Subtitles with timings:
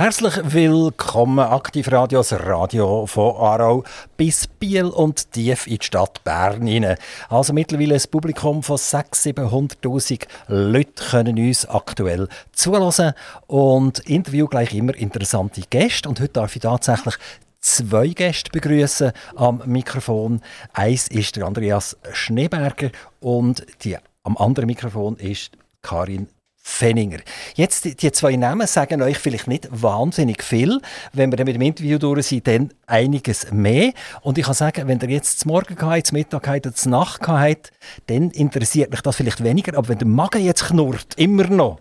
[0.00, 3.82] Herzlich willkommen, Aktivradio, das Radio von Aarau
[4.16, 6.96] bis Biel und tief in die Stadt Bern hinein.
[7.28, 13.12] Also mittlerweile ein Publikum von 600.000, 700'000 Leuten können uns aktuell zulassen
[13.48, 16.08] und Interview gleich immer interessante Gäste.
[16.08, 17.16] Und heute darf ich tatsächlich
[17.60, 20.42] zwei Gäste begrüßen am Mikrofon.
[20.74, 26.28] Eins ist der Andreas Schneeberger und die, am anderen Mikrofon ist Karin
[26.68, 27.20] Fenninger.
[27.54, 30.80] Jetzt, die zwei Namen sagen euch vielleicht nicht wahnsinnig viel.
[31.12, 33.92] Wenn wir dann mit dem Interview durch sind, dann einiges mehr.
[34.20, 37.22] Und ich kann sagen, wenn ihr jetzt zum Morgen gehabt, zum Mittag gehabt, zum Nacht
[37.22, 37.72] gehabt,
[38.06, 39.76] dann interessiert mich das vielleicht weniger.
[39.76, 41.80] Aber wenn der Magen jetzt knurrt, immer noch,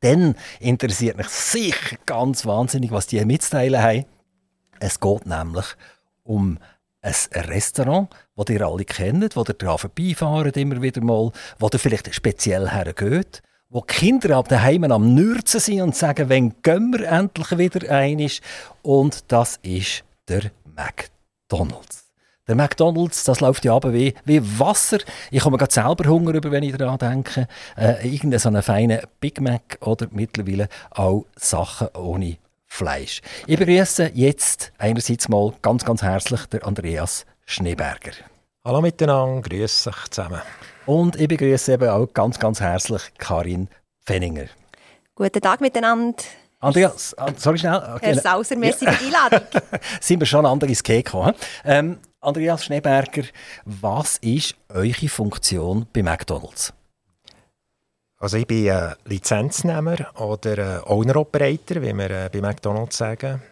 [0.00, 4.04] dann interessiert mich sicher ganz wahnsinnig, was die mitzuteilen haben.
[4.80, 5.64] Es geht nämlich
[6.22, 6.58] um
[7.00, 12.70] ein Restaurant, das ihr alle kennt, wo ihr immer wieder mal, wo ihr vielleicht speziell
[12.70, 13.42] hergeht
[13.74, 17.90] wo die Kinder ab daheim am Nürzen sind und sagen, wenn gehen wir endlich wieder
[17.90, 18.40] einig.
[18.82, 22.04] Und das ist der McDonald's.
[22.46, 24.98] Der McDonald's, das läuft ja aber wie, wie Wasser.
[25.32, 27.48] Ich komme gerade selber Hunger über, wenn ich daran denke.
[27.76, 32.36] Äh, irgendeinen so einen feinen Big Mac oder mittlerweile auch Sachen ohne
[32.66, 33.22] Fleisch.
[33.48, 38.12] Ich begrüße jetzt einerseits mal ganz, ganz herzlich der Andreas Schneeberger.
[38.64, 40.42] Hallo miteinander, grüß euch zusammen.
[40.86, 43.68] Und ich begrüße eben auch ganz, ganz herzlich Karin
[44.04, 44.46] Fenninger.
[45.14, 46.22] Guten Tag miteinander.
[46.60, 47.76] Andreas, ah, sorry schnell.
[47.76, 48.14] Okay.
[48.14, 48.92] Herr Sauser, merci ja.
[48.92, 49.48] für die Einladung.
[50.00, 51.34] Sind wir schon andere ins gekommen?
[51.64, 53.24] Ähm, Andreas Schneeberger,
[53.64, 56.72] was ist eure Funktion bei McDonalds?
[58.18, 63.42] Also ich bin ein Lizenznehmer oder Owner-Operator, wie wir äh, bei McDonalds sagen.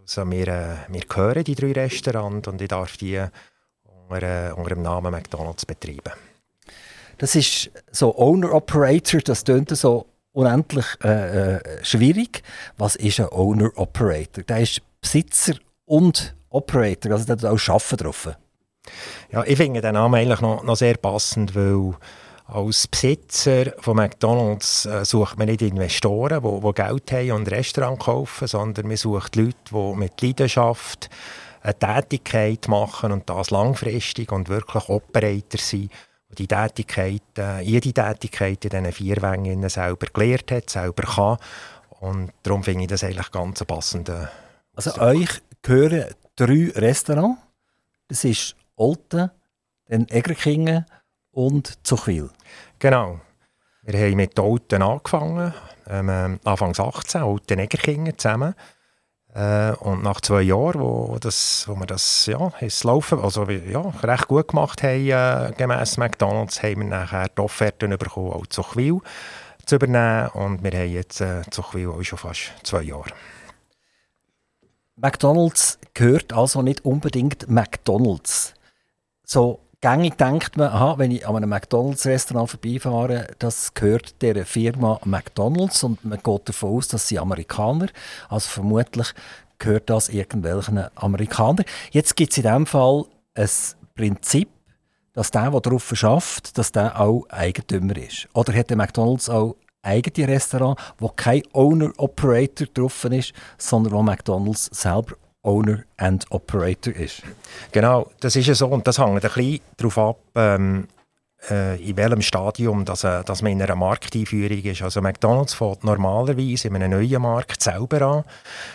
[0.00, 3.24] Also wir, äh, wir gehören die drei Restaurants und ich darf die
[4.08, 6.12] unter, unter dem Namen McDonalds betreiben.
[7.18, 12.42] Das ist so Owner-Operator, das klingt so unendlich äh, äh, schwierig.
[12.76, 14.44] Was ist ein Owner-Operator?
[14.44, 18.28] Der ist Besitzer und Operator, also der hat auch Arbeiten drauf.
[19.32, 21.94] Ja, ich finde den Namen eigentlich noch, noch sehr passend, weil
[22.46, 28.48] als Besitzer von McDonalds äh, sucht man nicht Investoren, die Geld haben und Restaurant kaufen,
[28.48, 31.10] sondern man sucht Leute, die mit Leidenschaft
[31.60, 35.90] eine Tätigkeit machen und das langfristig und wirklich Operator sind
[36.36, 41.38] die Tätigkeit, äh, jede Tätigkeit in diesen vier Wängen selber gelernt hat, selber kann.
[42.00, 44.10] Und darum finde ich das eigentlich ganz passend.
[44.74, 46.06] Also euch gehören
[46.36, 47.40] drei Restaurants.
[48.08, 49.30] Das ist Olten,
[49.86, 50.86] dann Egerkingen
[51.32, 52.30] und Zuchwil.
[52.78, 53.20] Genau.
[53.82, 55.52] Wir haben mit Olten angefangen,
[55.88, 58.54] ähm, Anfangs 18, Olten Egerkingen zusammen.
[59.38, 62.50] Äh, und nach zwei Jahren, wo, das, wo wir das ja,
[62.82, 67.96] laufen, also ja, recht gut gemacht haben, äh, gemäss McDonalds, haben wir nachher die Offerten
[67.96, 68.98] bekommen, auch Zuchwil
[69.64, 70.30] zu übernehmen.
[70.30, 73.10] Und wir haben jetzt äh, Zuchwil auch schon fast zwei Jahre.
[74.96, 78.54] McDonalds gehört also nicht unbedingt McDonalds.
[79.22, 84.98] So Gängig denkt man, aha, wenn ich an einem McDonalds-Restaurant vorbeifahre, das gehört der Firma
[85.04, 87.86] McDonalds und man geht davon aus, dass sie Amerikaner,
[88.28, 89.14] also vermutlich
[89.60, 91.64] gehört das irgendwelchen Amerikanern.
[91.92, 93.04] Jetzt gibt es in diesem Fall
[93.36, 93.48] ein
[93.94, 94.48] Prinzip,
[95.12, 98.26] dass der, der darauf schafft, dass der auch Eigentümer ist.
[98.34, 104.70] Oder hat der McDonalds auch eigene Restaurant, wo kein Owner-Operator drauf ist, sondern wo McDonalds
[104.72, 105.14] selber
[105.48, 107.22] Owner and Operator ist.
[107.72, 110.86] Genau, das ist ja so und das hängt ein bisschen darauf ab, ähm,
[111.50, 114.82] äh, in welchem Stadium dass, äh, dass man in einer Markteinführung ist.
[114.82, 118.24] Also McDonalds fährt normalerweise in einem neuen Markt selber an,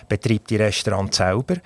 [0.10, 1.58] betreibt die Restaurants selber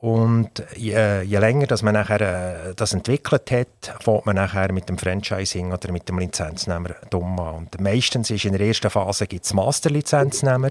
[0.00, 4.88] und je, je, länger dass man nachher, äh, das entwickelt hat, fängt man nachher mit
[4.88, 7.54] dem Franchising oder mit dem Lizenznehmer dumm an.
[7.56, 10.70] Und meistens ist in der ersten Phase gibt's Masterlizenznehmer,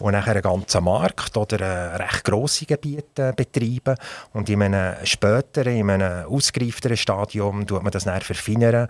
[0.00, 3.94] die nachher einen ganzen Markt oder ein recht grosse Gebiete betreiben.
[4.32, 8.88] Und in einem späteren, in einem ausgereifteren Stadium tut man das nachher verfeinern.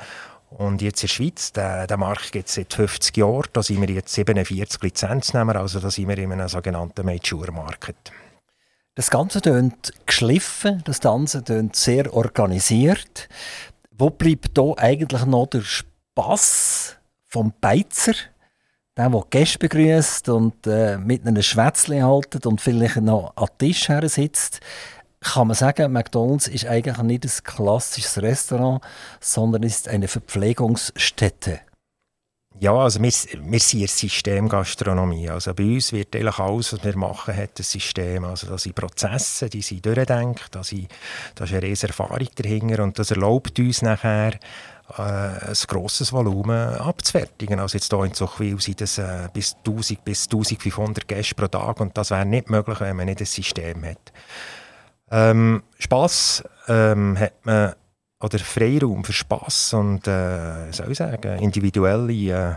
[0.48, 3.82] Und jetzt in der Schweiz, den, den Markt gibt es seit 50 Jahren, da sind
[3.82, 7.96] wir jetzt 47 Lizenznehmer, also da sind wir in einem sogenannten Mature Market.
[8.96, 13.28] Das Ganze tönt geschliffen, das Ganze tönt sehr organisiert.
[13.90, 16.96] Wo bleibt da eigentlich noch der Spass
[17.26, 18.14] vom Beizer?
[18.96, 23.90] Der, der Gäste begrüßt und äh, mit einem Schwätzchen haltet und vielleicht noch den Tisch
[23.90, 24.60] her sitzt,
[25.20, 28.82] kann man sagen, McDonald's ist eigentlich nicht ein klassisches Restaurant,
[29.20, 31.60] sondern ist eine Verpflegungsstätte.
[32.58, 35.28] Ja, also wir, wir sind in Systemgastronomie.
[35.28, 38.24] Also bei uns wird eigentlich alles, was wir machen, hat ein System.
[38.24, 42.98] Also da sind Prozesse, die sind durchdenkt, da, da ist eine riesige Erfahrung dahinter und
[42.98, 44.38] das erlaubt uns nachher,
[44.96, 47.60] äh, ein grosses Volumen abzufertigen.
[47.60, 51.80] Also jetzt hier in Zuchwil sind es äh, bis 1000 bis 1500 Gäste pro Tag
[51.80, 54.12] und das wäre nicht möglich, wenn man nicht ein System hat.
[55.10, 57.74] Ähm, Spass ähm, hat man
[58.20, 62.54] oder Freiraum für Spass und äh, soll ich sagen, individuelle äh,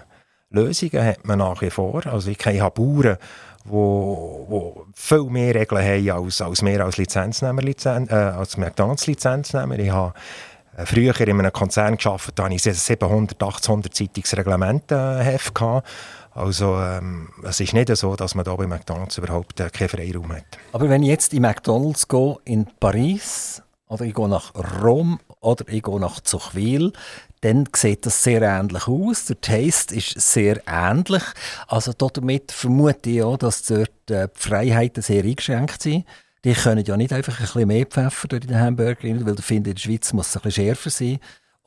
[0.52, 2.06] Lösungen hat man nach wie vor.
[2.08, 3.18] Also ich habe Bauern,
[3.66, 9.78] wo, wo viel mehr Regeln haben als, als mehr als Lizenznehmer, Lizen, äh, als McDonalds-Lizenznehmer.
[9.78, 10.14] Ich habe
[10.78, 15.54] äh, früher in einem Konzern gearbeitet, da hatte ich ein 700, 800 seitiges Reglementenheft.
[16.32, 20.32] Also ähm, es ist nicht so, dass man da bei McDonalds überhaupt äh, keinen Freiraum
[20.32, 20.46] hat.
[20.72, 25.65] Aber wenn ich jetzt in McDonalds gehe, in Paris oder ich gehe nach Rom oder
[25.69, 26.91] ich gehe nach Zuchwil,
[27.41, 29.25] dann sieht das sehr ähnlich aus.
[29.25, 31.24] Der Taste ist sehr ähnlich.
[31.68, 36.06] Also damit vermute ich auch, dass dort äh, die Freiheiten sehr eingeschränkt sind.
[36.44, 39.45] Die können ja nicht einfach ein bisschen mehr Pfeffer durch den Hamburger rein, weil ich
[39.45, 41.19] finde, in der Schweiz muss es ein bisschen schärfer sein.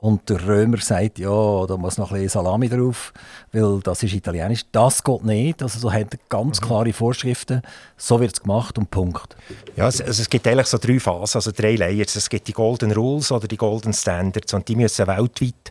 [0.02, 3.12] Und der Römer sagt, ja, da muss noch ein bisschen Salami drauf,
[3.52, 4.62] weil das ist italienisch.
[4.72, 5.62] Das geht nicht.
[5.62, 6.66] Also so haben ganz mhm.
[6.66, 7.62] klare Vorschriften.
[7.96, 9.36] So wird es gemacht und Punkt.
[9.76, 12.16] Ja, es, also es gibt eigentlich so drei Phasen, also drei Layers.
[12.16, 15.70] Es gibt die Golden Rules oder die Golden Standards und die müssen weltweit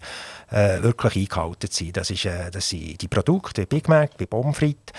[0.49, 1.91] äh, wirklich eingehalten sein.
[1.91, 4.93] Das, ist, äh, das sind die Produkte, Big Mac, bei Pommes frites,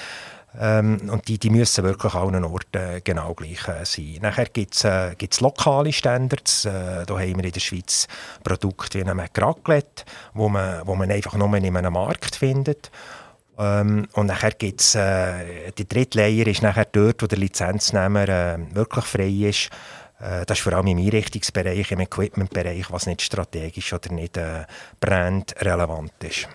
[0.59, 4.19] ähm, und die, die müssen wirklich an allen Orten genau gleich äh, sein.
[4.21, 6.67] Nachher gibt es äh, lokale Standards.
[6.67, 8.07] Äh, da haben wir in der Schweiz
[8.45, 10.05] Produkte wie ein McRaclette,
[10.35, 12.91] wo man, wo man einfach nur in einem Markt findet.
[13.59, 18.29] Ähm, und nachher gibt es, äh, die dritte Layer ist nachher dort, wo der Lizenznehmer
[18.29, 19.71] äh, wirklich frei ist.
[20.21, 24.65] Äh, das ist vor allem im Einrichtungsbereich, im Equipmentbereich, was nicht strategisch oder nicht äh,
[25.01, 26.49] brandrelevant ist.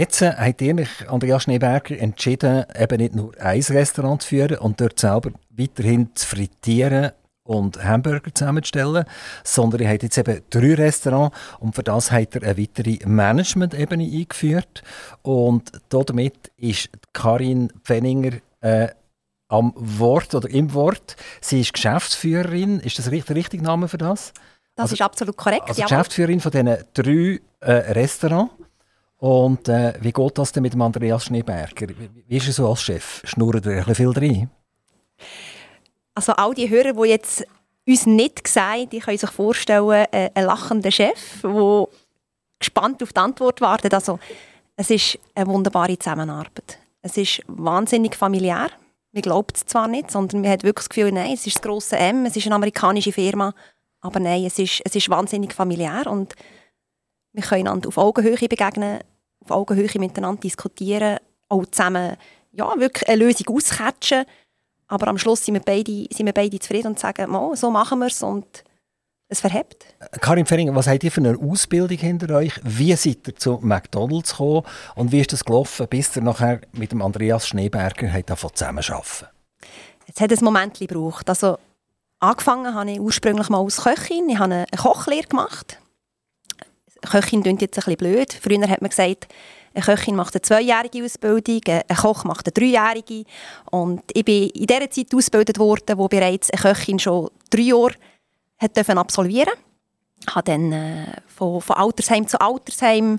[0.00, 4.80] Jetzt äh, hat ihr, Andreas Schneeberger, entschieden, eben nicht nur ein Restaurant zu führen und
[4.80, 7.10] dort selber weiterhin zu frittieren
[7.42, 9.04] und Hamburger zusammenzustellen,
[9.44, 14.04] sondern ihr habt jetzt eben drei Restaurants und für das habt ihr eine weitere Management-Ebene
[14.04, 14.82] eingeführt
[15.20, 18.88] und damit ist Karin Pfenninger äh,
[19.48, 21.16] am Wort oder im Wort.
[21.42, 22.80] Sie ist Geschäftsführerin.
[22.80, 24.32] Ist das der richtige Name für das?
[24.76, 25.68] Das also, ist absolut korrekt.
[25.68, 28.54] Also Geschäftsführerin von diesen drei äh, Restaurants.
[29.20, 31.88] Und äh, wie geht das denn mit dem Andreas Schneeberger?
[32.26, 33.20] Wie ist er so als Chef?
[33.24, 34.50] Schnurrt er ein viel rein?
[36.14, 37.44] Also all die Hörer, die jetzt
[37.86, 41.86] uns nicht sehen, die können sich vorstellen, äh, ein lachender Chef, der
[42.58, 43.92] gespannt auf die Antwort wartet.
[43.92, 44.18] Also,
[44.76, 46.78] es ist eine wunderbare Zusammenarbeit.
[47.02, 48.68] Es ist wahnsinnig familiär.
[49.12, 51.62] Man glaubt es zwar nicht, sondern man hat wirklich das Gefühl, nein, es ist das
[51.62, 53.52] grosse M, es ist eine amerikanische Firma,
[54.00, 56.34] aber nein, es ist, es ist wahnsinnig familiär und
[57.32, 59.00] wir können einander auf Augenhöhe begegnen,
[59.44, 61.18] auf Augenhöhe miteinander diskutieren,
[61.48, 62.16] auch zusammen
[62.52, 64.24] ja, wirklich eine Lösung auscatchen.
[64.88, 68.06] Aber am Schluss sind wir beide, sind wir beide zufrieden und sagen, so machen wir
[68.06, 68.64] es und
[69.28, 69.86] es verhebt.
[70.20, 72.52] Karin Fering, was habt ihr für eine Ausbildung hinter euch?
[72.64, 74.64] Wie seid ihr zu McDonalds gekommen
[74.96, 78.08] und wie ist das gelaufen, bis ihr nachher mit dem Andreas Schneeberger
[78.52, 79.28] zusammenarbeiten
[80.12, 81.28] Es hat ein Moment gebraucht.
[81.28, 81.58] Also,
[82.18, 84.28] angefangen habe ich ursprünglich mal als Köchin.
[84.28, 85.78] Ich habe eine Kochlehre gemacht
[87.02, 88.32] Köchin klingt jetzt ein bisschen blöd.
[88.32, 89.28] Früher hat man gesagt,
[89.72, 93.24] eine Köchin macht eine zweijährige Ausbildung, ein Koch macht eine dreijährige.
[93.70, 97.94] Und ich bin in dieser Zeit ausgebildet worden, wo bereits eine Köchin schon drei Jahre
[98.58, 99.54] hat absolvieren
[100.20, 103.18] Ich habe dann äh, von, von, Altersheim zu Altersheim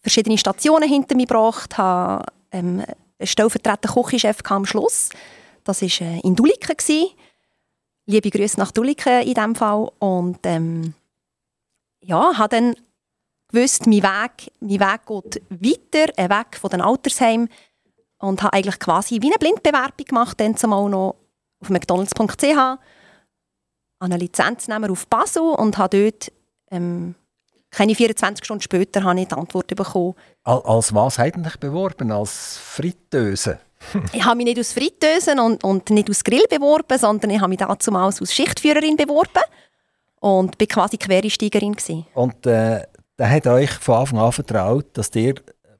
[0.00, 5.08] verschiedene Stationen hinter mir gebracht, habe ähm, einen stellvertretenden Küchenchef am Schluss.
[5.64, 6.76] Das war äh, in Duliken.
[8.06, 9.90] Liebe Grüße nach Duliken in diesem Fall.
[9.98, 10.94] Und ähm,
[12.00, 12.76] ja, habe dann
[13.52, 17.48] gewusst, mein Weg, mein Weg geht weiter, ein Weg von den Altersheimen.
[18.18, 21.16] Und habe eigentlich quasi wie eine Blindbewerbung gemacht, dann zumal noch
[21.60, 22.78] auf mcdonalds.ch,
[23.98, 26.32] einen Lizenznehmer auf Basel und habe dort
[26.70, 27.16] ähm,
[27.72, 30.14] keine 24 Stunden später habe ich die Antwort bekommen.
[30.44, 32.12] Als was hat dich beworben?
[32.12, 33.58] Als Fritteuse?
[34.12, 37.48] ich habe mich nicht als Fritteuse und, und nicht als Grill beworben, sondern ich habe
[37.48, 39.42] mich dazu als Schichtführerin beworben
[40.20, 41.76] und war quasi Quereinsteigerin.
[42.14, 42.86] Und äh,
[43.22, 45.36] der hat euch von Anfang an vertraut, dass ihr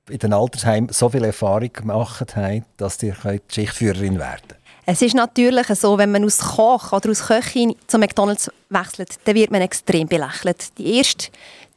[0.09, 3.17] in den Altersheimen so viel Erfahrung gemacht habt, dass ihr
[3.49, 4.61] Schichtführerin werden könnt.
[4.87, 9.35] Es ist natürlich so, wenn man aus Koch oder aus Köchin zu McDonalds wechselt, dann
[9.35, 10.79] wird man extrem belächelt.
[10.79, 11.33] Die erste,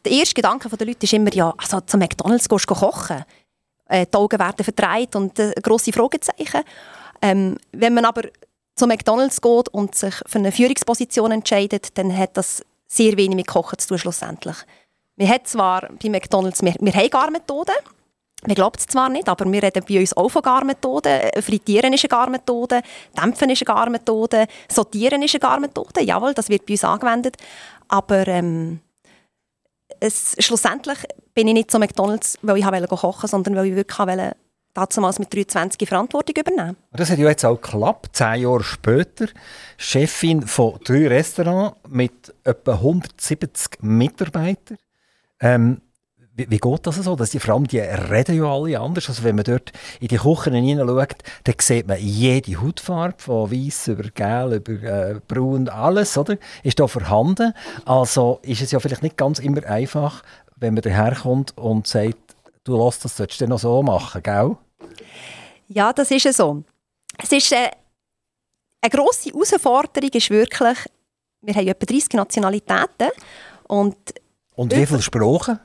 [0.05, 3.25] der erste Gedanke der Leute ist immer, ja, also zu McDonalds gehst du kochen.
[3.87, 6.61] Äh, die Augen werden verdreht und äh, grosse Fragezeichen.
[7.23, 8.21] Ähm, wenn man aber
[8.75, 13.47] zu McDonalds geht und sich für eine Führungsposition entscheidet, dann hat das sehr wenig mit
[13.47, 14.57] Kochen zu tun schlussendlich.
[15.17, 17.75] Wir haben zwar bei McDonalds, wir, wir haben Garmethoden,
[18.45, 21.19] Man glaubt es zwar nicht, aber wir reden bei uns auch von Garmethoden.
[21.41, 22.81] Frittieren ist eine Garmethode,
[23.17, 26.03] Dämpfen ist eine Garmethode, Sortieren ist eine Garmethode.
[26.03, 27.37] Jawohl, das wird bei uns angewendet.
[27.87, 28.81] Aber ähm,
[29.99, 30.99] es, schlussendlich
[31.33, 34.35] bin ich nicht zu McDonalds, weil ich wollte kochen, sondern weil ich wirklich wollte,
[34.73, 36.75] damals mit 23 Verantwortung übernehmen.
[36.91, 39.27] Das hat ja jetzt auch geklappt, zehn Jahre später.
[39.77, 44.77] Chefin von drei Restaurants mit etwa 170 Mitarbeitern.
[45.39, 45.81] Ähm,
[46.37, 47.15] wie, wie, geht das so?
[47.15, 49.07] Dass die, vor allem die reden ja alle anders.
[49.07, 51.15] Also wenn man dort in die Küchen hineinschaut,
[51.45, 56.37] dann sieht man jede Hautfarbe, von weiß über gelb, über äh, braun, alles, oder?
[56.63, 57.53] Ist da vorhanden.
[57.85, 60.23] Also ist es ja vielleicht nicht ganz immer einfach,
[60.57, 64.57] wenn man daherkommt und sagt, du lässt das solltest du noch so machen, gell?
[65.69, 66.63] Ja, das ist so.
[67.17, 67.71] Es ist äh,
[68.81, 70.77] eine grosse Herausforderung ist wirklich,
[71.41, 73.09] wir haben etwa 30 Nationalitäten
[73.67, 73.95] und
[74.55, 75.59] und wie viele Sprachen?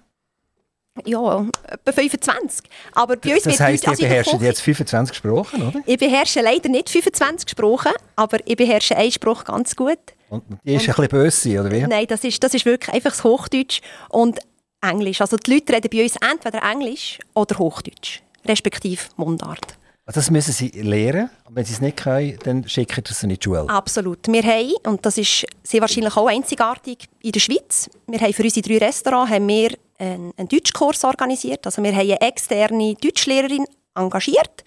[1.06, 2.68] Ja, etwa 25.
[2.92, 5.80] Aber bei uns das heisst, ihr also beherrscht jetzt 25 Sprachen, oder?
[5.87, 9.99] Ich beherrsche leider nicht 25 Sprachen, aber ich beherrsche einen Spruch ganz gut.
[10.28, 11.87] Und die ist und, ein bisschen böse, oder wie?
[11.87, 13.80] Nein, das ist, das ist wirklich einfach das Hochdeutsch
[14.11, 14.40] und
[14.82, 15.20] Englisch.
[15.20, 19.78] Also die Leute reden bei uns entweder Englisch oder Hochdeutsch, respektive Mundart.
[20.11, 21.31] Also das müssen sie lernen.
[21.45, 23.69] Und wenn sie es nicht können, dann schicken sie es in die Schule.
[23.69, 24.26] Absolut.
[24.26, 28.43] Wir haben, und das ist sehr wahrscheinlich auch einzigartig in der Schweiz, wir haben für
[28.43, 31.64] unsere drei Restaurants haben wir einen, einen Deutschkurs organisiert.
[31.64, 33.64] Also wir haben eine externe Deutschlehrerin
[33.95, 34.64] engagiert.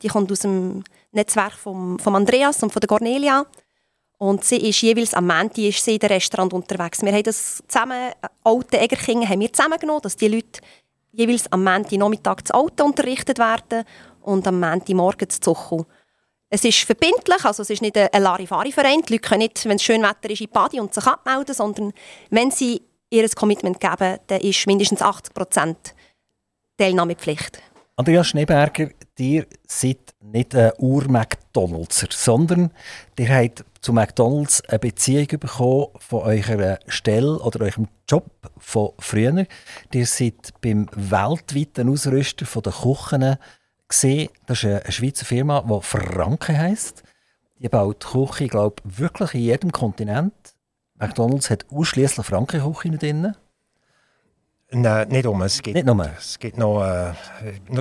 [0.00, 3.46] Die kommt aus dem Netzwerk von vom Andreas und von der Cornelia.
[4.18, 7.02] Und sie ist jeweils am Montag ist sie in der Restaurant unterwegs.
[7.02, 10.60] Wir haben das zusammen, äh, alte Egerkingen haben wir zusammengenommen, dass die Leute
[11.10, 13.84] jeweils am Montag Nachmittag das Auto unterrichtet werden
[14.24, 15.84] und am Montagmorgen zu Zochu.
[16.50, 19.02] Es ist verbindlich, also es ist nicht ein Larifari-Verein.
[19.02, 21.92] Die Leute können nicht, wenn es schön Wetter ist, in Badi und sich abmelden, sondern
[22.30, 25.94] wenn sie ihr Commitment geben, dann ist mindestens 80 Prozent
[26.76, 27.60] Teilnahmepflicht.
[27.96, 28.88] Andreas Schneeberger,
[29.18, 32.72] ihr seid nicht ein Ur-McDonaldser, sondern
[33.16, 38.26] ihr habt zu McDonalds eine Beziehung bekommen von eurer Stelle oder eurem Job
[38.58, 39.46] von früher.
[39.92, 43.36] Ihr seid beim weltweiten Ausrüster der Küchen
[43.88, 44.30] gesehen.
[44.46, 47.02] Das ist eine Schweizer Firma, die Franke heisst.
[47.58, 50.34] Die baut Küche, glaube wirklich in jedem Kontinent.
[50.98, 53.34] McDonalds hat ausschließlich Frankenküche drin.
[54.70, 55.40] Nein, nicht um.
[55.42, 56.10] Es gibt, nicht nur.
[56.18, 57.12] Es gibt noch, äh,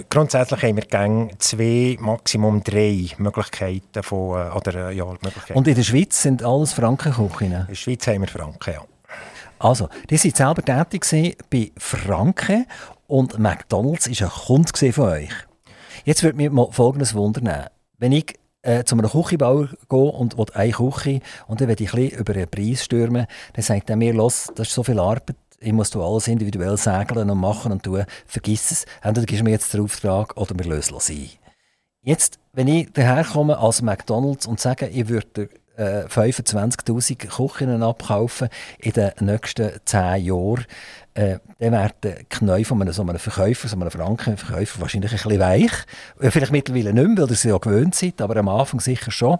[0.10, 5.58] grundsätzlich haben wir gang zwei, Maximum drei Möglichkeiten von, äh, oder, äh, ja, Möglichkeiten.
[5.58, 7.52] Und in der Schweiz sind alles Frankenküchen?
[7.52, 8.86] In der Schweiz haben wir Franken, ja.
[9.60, 12.68] Also, die waren selber tätig bei Franken
[13.08, 15.30] und McDonalds war ein Kunde von euch.
[16.06, 17.68] Jetzt würde mich mal folgendes wundern.
[17.98, 21.94] Wenn ich äh, zu einem Küchenbauer gehe und will eine Küche und dann will ich
[21.94, 25.36] ein über den Preis stürmen, dann sagt er mir, los, das ist so viel Arbeit,
[25.60, 29.52] ich muss alles individuell sägeln und machen und tun, vergiss es, entweder gibst du mir
[29.52, 31.30] jetzt den Auftrag oder wir lösen es ein.
[32.02, 38.92] Jetzt, wenn ich daherkomme als McDonalds und sage, ich würde äh, 25'000 Küchen abkaufen in
[38.92, 40.66] den nächsten 10 Jahren,
[41.14, 45.18] äh, dann wäre der Knäuel von einem, so einem Verkäufer, so einem Frankenverkäufer wahrscheinlich ein
[45.18, 45.72] bisschen weich.
[46.20, 49.12] Äh, vielleicht mittlerweile nicht mehr, weil ihr es ja gewöhnt seid, aber am Anfang sicher
[49.12, 49.38] schon.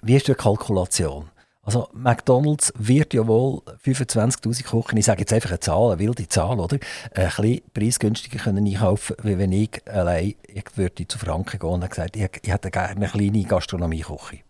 [0.00, 1.30] Wie ist die Kalkulation?
[1.64, 6.28] Also McDonalds wird ja wohl 25'000 Kuchen, ich sage jetzt einfach eine Zahl, eine wilde
[6.28, 6.76] Zahl, oder?
[7.14, 11.88] Ein bisschen preisgünstiger können einkaufen, wie wenn ich allein ich würde zu Franken gehen und
[11.88, 14.40] gesagt, ich, ich hätte gerne eine kleine Gastronomieküche.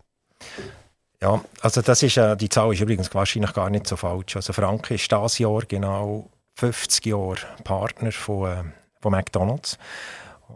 [1.23, 4.35] Ja, also das ist, äh, die Zahl ist übrigens wahrscheinlich gar nicht so falsch.
[4.35, 8.65] Also Franke ist dieses Jahr genau 50 Jahre Partner von, äh,
[9.01, 9.79] von McDonalds.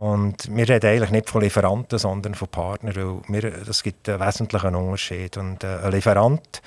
[0.00, 4.18] Und wir reden eigentlich nicht von Lieferanten, sondern von Partnern, weil wir, das gibt einen
[4.18, 5.36] wesentlichen Unterschied.
[5.36, 6.60] Und äh, ein Lieferant,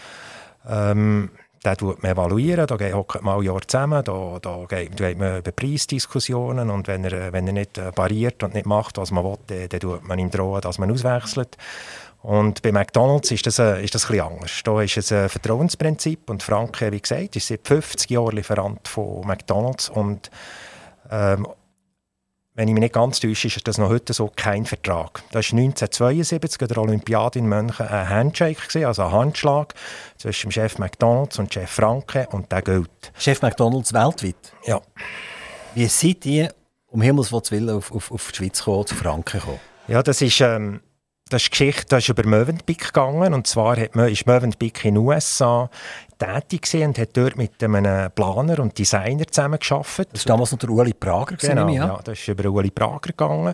[0.65, 1.31] ähm,
[1.65, 5.39] den tut man evaluieren, da hockt man ein Jahr zusammen, da, da geht, geht man
[5.39, 9.25] über Preisdiskussionen und wenn er, wenn er nicht äh, pariert und nicht macht, was man
[9.25, 11.57] will, dann, dann tut man ihm drohen, dass man auswechselt.
[12.21, 14.61] Und bei McDonalds ist das, äh, ist das ein anders.
[14.63, 19.25] Da ist es ein Vertrauensprinzip und Franke, wie gesagt, ist seit 50 Jahren Lieferant von
[19.25, 20.29] McDonalds und
[21.09, 21.47] ähm,
[22.55, 25.23] wenn ich mich nicht ganz täusche, ist das noch heute so kein Vertrag.
[25.31, 29.73] Das war 1972 an der Olympiade in München ein Handshake, gewesen, also ein Handschlag
[30.17, 33.13] zwischen dem Chef McDonalds und Chef Franke und der gilt.
[33.17, 34.51] Chef McDonalds weltweit?
[34.65, 34.81] Ja.
[35.73, 36.53] Wie seid ihr
[36.87, 39.59] um Himmels Willen auf, auf, auf die Schweiz gekommen, zu Franken gekommen?
[39.87, 40.41] Ja, das ist...
[40.41, 40.81] Ähm,
[41.29, 43.33] das ist Geschichte, das ist über Mövenpick gegangen.
[43.33, 45.69] Und zwar hat ist Mövenpick in den USA
[46.17, 50.09] tätig und hat dort mit einem Planer und Designer zusammengearbeitet.
[50.11, 51.37] Das war damals der Uli Prager.
[51.37, 51.87] Genau, ja.
[51.87, 53.53] ja, das ist über Uli Prager gegangen.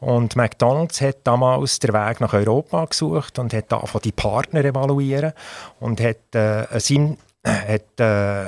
[0.00, 5.32] Und McDonalds hat damals den Weg nach Europa gesucht und hat davon die Partner evaluieren
[5.80, 8.44] und hat, äh, sein, hat äh,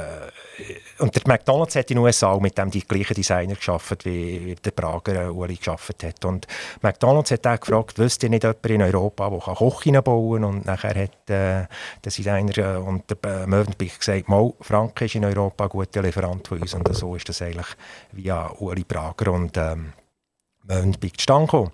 [0.99, 4.55] und der McDonalds hat in den USA auch mit dem die gleichen Designer geschaffen, wie
[4.65, 6.25] der Prager Uli geschafft hat.
[6.25, 6.47] Und
[6.83, 10.55] McDonalds hat auch gefragt, wüsste ihr nicht jemand in Europa, der Kochinen bauen kann?
[10.55, 11.69] Und nachher hat äh, der
[12.05, 16.47] Designer äh, und der äh, Mövenpick gesagt, mal, Frank ist in Europa ein guter Lieferant
[16.47, 16.75] von uns.
[16.75, 17.67] Und so ist das eigentlich
[18.13, 19.93] via Uli Prager und ähm,
[20.65, 21.73] Mövenpick zustande gekommen.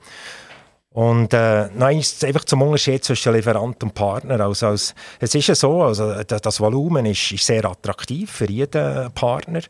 [0.92, 4.40] Und äh, nein, einfach zum Unterschied zwischen Lieferant und Partner.
[4.40, 9.12] Also, als, es ist ja so, also, das, Volumen ist, ist, sehr attraktiv für jeden
[9.12, 9.60] Partner.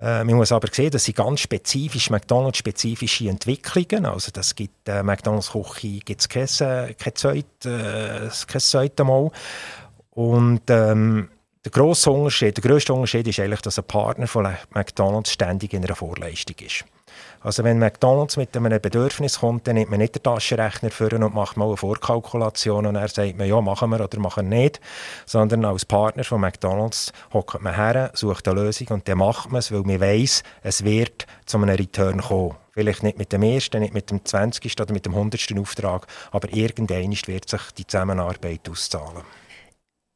[0.00, 5.02] Äh, man muss aber sehen, dass sie ganz spezifisch, McDonalds-spezifische Entwicklungen, also das gibt äh,
[5.02, 9.30] McDonalds-Küche gibt es kein, kein, zweit, äh, kein zweites Mal.
[10.10, 11.28] Und ähm,
[11.64, 15.84] der grosse Unterschied, der grösste Unterschied ist eigentlich, dass ein Partner von McDonalds ständig in
[15.84, 16.84] einer Vorleistung ist.
[17.40, 21.34] Also wenn McDonalds mit einem Bedürfnis kommt, dann nimmt man nicht den Taschenrechner für und
[21.34, 24.80] macht mal eine Vorkalkulation und er sagt man, ja, machen wir oder machen wir nicht,
[25.24, 29.60] sondern als Partner von McDonalds hockt man her, sucht eine Lösung und dann macht man
[29.60, 32.56] es, weil man weiß, es wird zu einem Return kommen.
[32.72, 34.80] Vielleicht nicht mit dem ersten, nicht mit dem 20.
[34.80, 35.58] oder mit dem 100.
[35.58, 39.22] Auftrag, aber irgendwann wird sich die Zusammenarbeit auszahlen.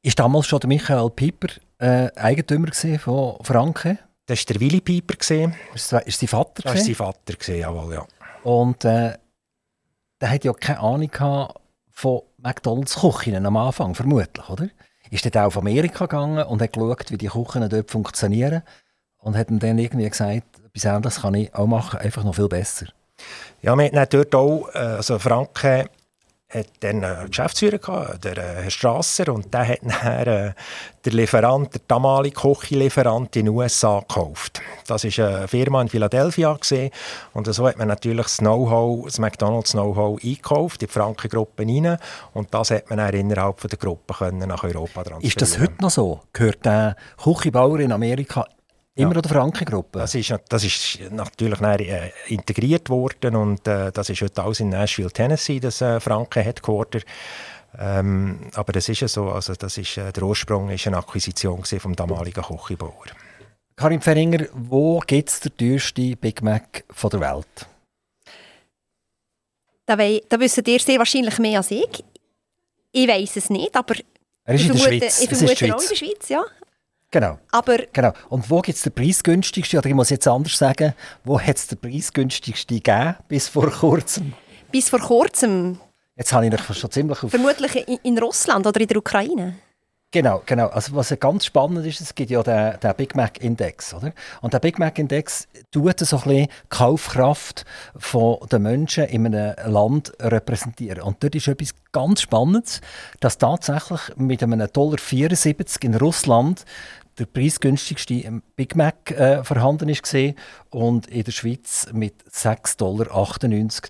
[0.02, 1.48] Ist damals schon Michael Piper
[1.78, 3.98] äh, Eigentümer von Franke?
[4.26, 5.14] Das war der Willy Piper.
[5.74, 6.62] Ist das sein Vater?
[6.62, 8.06] Das war sein Vater, jawohl, ja.
[8.44, 9.16] Und äh,
[10.20, 11.56] der hat ja keine Ahnung
[11.90, 14.68] von McDonalds Küchen am Anfang, vermutlich, oder?
[15.10, 18.62] Ist dort auch auf Amerika gegangen und hat geschaut, wie die Küchen dort funktionieren
[19.18, 22.86] und hat dann irgendwie gesagt, etwas anderes kann ich auch machen, einfach noch viel besser.
[23.60, 25.90] Ja, wir haben dort auch, äh, also Franke
[26.52, 30.52] hat dann einen Geschäftsführer gehabt, der äh, Herr Strasser, und der hat dann äh,
[31.04, 34.60] der Lieferant, der damalige Kochlieferant in den USA gekauft.
[34.86, 36.90] Das war eine Firma in Philadelphia gewesen,
[37.32, 41.96] und so hat man natürlich das Know-how, das McDonalds Know-how eingekauft, in die Frankengruppe rein,
[42.34, 45.22] und das hat man dann innerhalb der Gruppe können nach Europa transferieren.
[45.22, 46.20] Ist das heute noch so?
[46.32, 48.46] Gehört der Küchenbauer in Amerika
[48.94, 49.22] Immer ja.
[49.22, 50.00] der Frankengruppe?
[50.00, 54.68] Das ist, das ist natürlich äh, integriert worden und äh, das ist heute alles in
[54.68, 57.00] Nashville, Tennessee, das äh, Franken-Headquarter.
[57.78, 61.64] Ähm, aber das ist ja so, also das ist, äh, der Ursprung ist eine Akquisition
[61.64, 63.06] vom damaligen Kochibauer.
[63.76, 67.66] Karin Feringer, wo gibt es den teuersten Big Mac von der Welt?
[69.86, 72.04] Da, da wissen ihr sehr wahrscheinlich mehr als ich.
[72.92, 73.94] Ich weiß es nicht, aber
[74.44, 75.22] er ist ich in der Schweiz.
[75.22, 76.44] Ich vermute auch in der Schweiz, ja.
[77.12, 77.38] Genau.
[77.50, 78.12] Aber genau.
[78.30, 80.94] Und wo gibt es den preisgünstigsten, oder ich muss jetzt anders sagen,
[81.24, 84.32] wo hat es den preisgünstigsten gegeben bis vor kurzem?
[84.72, 85.78] Bis vor kurzem?
[86.16, 87.30] Jetzt habe ich dich schon ziemlich auf...
[87.30, 89.56] Vermutlich in, in Russland oder in der Ukraine.
[90.14, 90.66] Genau, genau.
[90.66, 94.12] Also was ganz spannend ist, es gibt ja den, den Big Mac Index, oder?
[94.42, 97.64] Und der Big Mac Index tut so ein bisschen die Kaufkraft
[98.50, 101.02] der Menschen in einem Land repräsentieren.
[101.02, 102.82] Und dort ist etwas ganz Spannendes,
[103.20, 106.66] dass tatsächlich mit einem Dollar 74 in Russland
[107.18, 110.36] der preisgünstigste Big Mac äh, vorhanden ist gesehen
[110.70, 113.26] und in der Schweiz mit 6,98 Dollar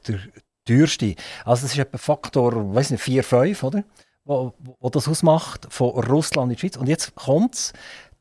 [0.07, 0.19] der
[0.65, 1.15] teuerste.
[1.45, 3.85] Also das ist etwa Faktor, weiß nicht, 4, 5, oder?
[4.25, 6.77] Wo, wo das ausmacht von Russland in die Schweiz.
[6.77, 7.73] Und jetzt kommt es,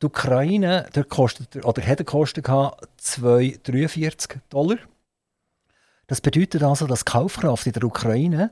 [0.02, 4.78] die Ukraine der kostet, oder eine Kosten 2,43 Dollar.
[6.08, 8.52] Das bedeutet also, dass die Kaufkraft in der Ukraine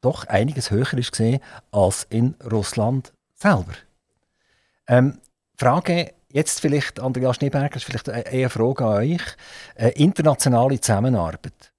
[0.00, 1.40] doch einiges höher ist gesehen
[1.72, 3.74] als in Russland selber.
[4.86, 5.18] Ähm,
[5.60, 9.20] Frage jetzt vielleicht, Andreas Schneeberger, ist vielleicht eher eine Frage an euch.
[9.74, 11.72] Äh, internationale Zusammenarbeit.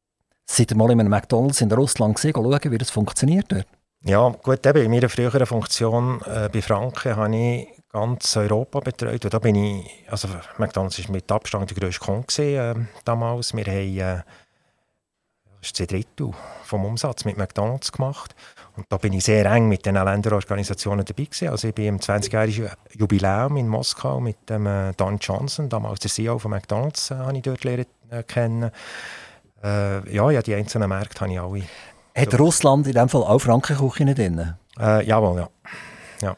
[0.45, 3.65] Seid ihr mal in einem McDonalds in Russland gesehen, schauen, wie das funktioniert dort?
[4.03, 9.25] Ja, gut, eben, in meiner früheren Funktion äh, bei Franken habe ich ganz Europa betreut.
[9.25, 10.27] Und da bin ich, also
[10.59, 13.55] McDonalds war mit Abstand der grösste Kunde äh, damals.
[13.55, 14.21] Wir haben äh,
[15.61, 16.31] das ist zwei Drittel
[16.63, 18.35] vom Umsatz mit McDonalds gemacht.
[18.75, 21.49] Und da bin ich sehr eng mit den Länderorganisationen dabei gewesen.
[21.49, 26.11] Also ich bin im 20-jährigen Jubiläum in Moskau mit dem äh, Don Johnson, damals der
[26.11, 28.71] CEO von McDonalds, äh, habe ich dort lernen, äh, kennen.
[29.63, 31.63] Äh, ja, ja, die einzelnen Märkte habe ich alle.
[32.15, 32.37] Hat so.
[32.37, 34.55] Russland in dem Fall auch Frankenküche drin?
[34.79, 35.49] Äh, jawohl, ja.
[36.21, 36.37] ja.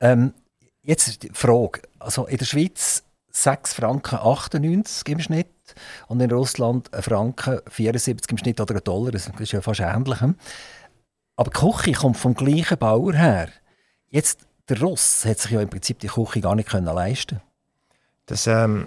[0.00, 0.34] Ähm,
[0.82, 1.82] jetzt die Frage.
[1.98, 5.48] Also in der Schweiz 6 Franken 98 im Schnitt
[6.08, 9.12] und in Russland 1 Franken 74 im Schnitt oder ein Dollar.
[9.12, 10.18] Das ist ja fast ähnlich.
[11.42, 13.48] Aber die Küche kommt vom gleichen Bauer her.
[14.10, 17.40] Jetzt, der Russ hat sich ja im Prinzip die Küche gar nicht können leisten
[18.26, 18.86] das, ähm,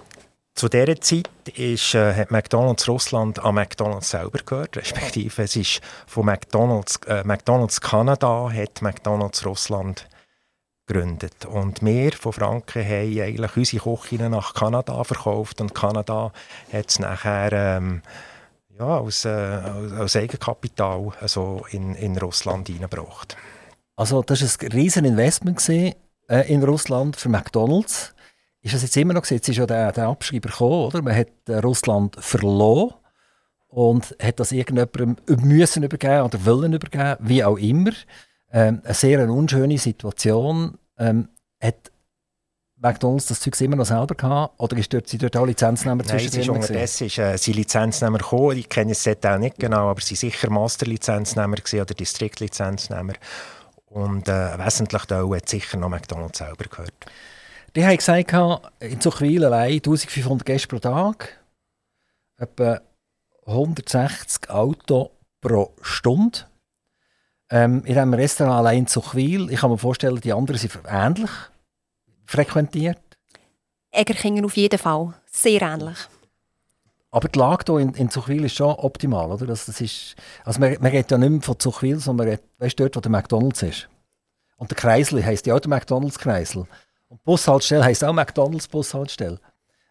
[0.54, 5.82] Zu dieser Zeit ist, äh, hat McDonalds Russland an McDonalds selber gehört, respektive es ist
[6.06, 10.08] von McDonalds, äh, McDonalds Kanada hat McDonalds Russland
[10.86, 11.44] gegründet.
[11.44, 16.32] Und wir von Franken haben eigentlich unsere Küche nach Kanada verkauft und Kanada
[16.72, 18.00] hat es nachher ähm,
[18.78, 23.36] ja, als, äh, als Eigenkapital also in, in Russland hineingebracht.
[23.96, 25.94] Also das war ein riesen Investment äh,
[26.28, 28.14] in Russland für McDonalds.
[28.62, 29.24] ist das jetzt immer noch?
[29.24, 31.02] Jetzt ist ja der, der Abschreiber gekommen, oder?
[31.02, 32.94] Man hat äh, Russland verloren
[33.68, 37.92] und hat das irgendjemandem müssen übergeben oder wollen übergeben, wie auch immer.
[38.52, 40.78] Ähm, eine sehr unschöne Situation.
[40.98, 41.28] Ähm,
[41.60, 41.90] hat
[42.78, 44.54] McDonalds das Zeug immer noch selber gehabt?
[44.58, 48.18] Oder ist dort, sind dort auch Lizenznehmer Nein, es ist unterdessen ist, äh, sind Lizenznehmer
[48.18, 48.58] gekommen.
[48.58, 53.14] Ich kenne es auch nicht genau, aber sie sind sicher Master-Lizenznehmer oder Distrikt-Lizenznehmer.
[53.86, 56.92] Und äh, wesentlich da hat sicher noch McDonalds selber gehört.
[57.74, 58.34] Die haben gesagt,
[58.80, 61.40] in Zuchwil allein 1500 Gäste pro Tag,
[62.36, 62.80] etwa
[63.46, 65.10] 160 Autos
[65.40, 66.40] pro Stunde.
[67.48, 71.30] Ähm, in einem Restaurant allein in Zuchwil, ich kann mir vorstellen, die anderen sind ähnlich
[72.26, 73.00] frequentiert?
[73.90, 75.14] Egerkingen auf jeden Fall.
[75.30, 75.96] Sehr ähnlich.
[77.10, 79.46] Aber die Lage hier in, in Zuchwil ist schon optimal, oder?
[79.46, 82.44] Das, das ist, also man, man redet ja nicht mehr von Zuchwil, sondern man redet,
[82.58, 83.88] weißt, dort, wo der McDonalds ist.
[84.58, 86.66] Und der Kreisel heisst ja auch der McDonalds-Kreisel.
[87.08, 89.38] Und die Bushaltestelle heisst auch McDonalds-Bushaltestelle.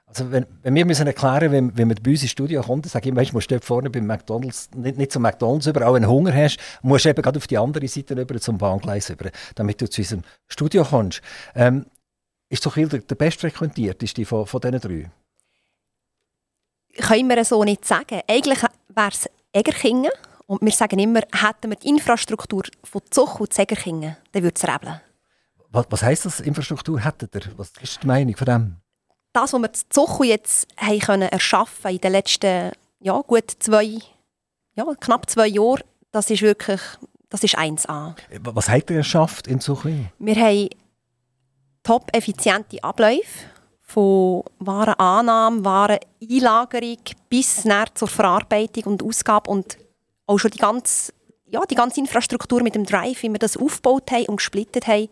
[0.06, 2.92] Also wenn, wenn wir müssen erklären, wenn, wenn man bei uns ins Studio kommt, dann
[2.92, 5.96] sage ich, weißt, du musst dort vorne beim McDonalds, nicht, nicht zum McDonalds über, auch
[5.96, 9.10] wenn du Hunger hast, musst du eben gerade auf die andere Seite über, zum Bahngleis
[9.10, 11.22] über, damit du zu unserem Studio kommst.
[11.56, 11.86] Ähm,
[12.50, 15.12] ist Zuchwil der, der bestfrequentierteste von, von diesen drei?
[17.02, 18.22] Können wir so nicht sagen.
[18.28, 20.12] Eigentlich wäre es Egerkingen.
[20.48, 24.64] Und wir sagen immer, hätten wir die Infrastruktur von Zuch und Egerkingen, dann würde es
[24.64, 25.02] rebeln.
[25.70, 27.52] Was, was heisst das, Infrastruktur hättet ihr?
[27.58, 28.76] Was ist die Meinung von dem?
[29.34, 34.00] Das, was wir zu Zuch jetzt haben können erschaffen in den letzten ja, gut zwei,
[34.76, 36.82] ja, knapp zwei Jahren, das ist wirklich
[37.30, 38.16] das ist 1A.
[38.42, 40.06] Was habt ihr erschafft in Zuchwil?
[40.20, 40.70] Wir haben
[41.86, 43.48] top effiziente Abläufe
[43.80, 46.98] von Warenannahme, Wareneinlagerung
[47.30, 49.78] bis zur Verarbeitung und Ausgabe und
[50.26, 51.14] auch schon die ganze,
[51.46, 55.08] ja, die ganze Infrastruktur mit dem Drive, wie wir das aufgebaut haben und gesplittet haben,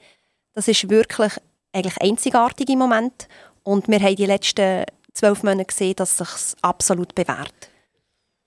[0.54, 1.34] das ist wirklich
[1.72, 3.28] eigentlich einzigartig im Moment
[3.62, 4.84] und wir haben die letzten
[5.14, 7.54] zwölf Monate gesehen, dass es sich absolut bewährt.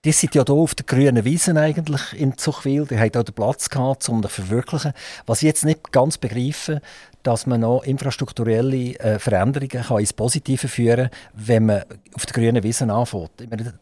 [0.05, 2.87] Die sind ja hier auf der grünen Wiese eigentlich in Zuchwil.
[2.87, 4.93] Die haben auch den Platz gehabt, um das zu verwirklichen.
[5.27, 6.81] Was ich jetzt nicht ganz begreife,
[7.27, 11.83] dass man noch infrastrukturelle äh, Veränderungen kann ins Positive führen kann, wenn man
[12.15, 13.31] auf der grünen Wiese anfängt.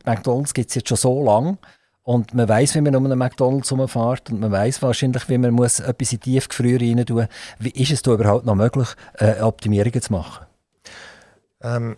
[0.04, 1.58] McDonalds gibt es jetzt schon so lange
[2.02, 5.52] und man weiß, wie man um einen McDonalds herumfährt und man weiß wahrscheinlich, wie man
[5.52, 7.26] muss etwas in die Tiefgefrier rein tun
[7.58, 10.46] Wie ist es da überhaupt noch möglich, äh, Optimierungen zu machen?
[11.62, 11.96] Ähm,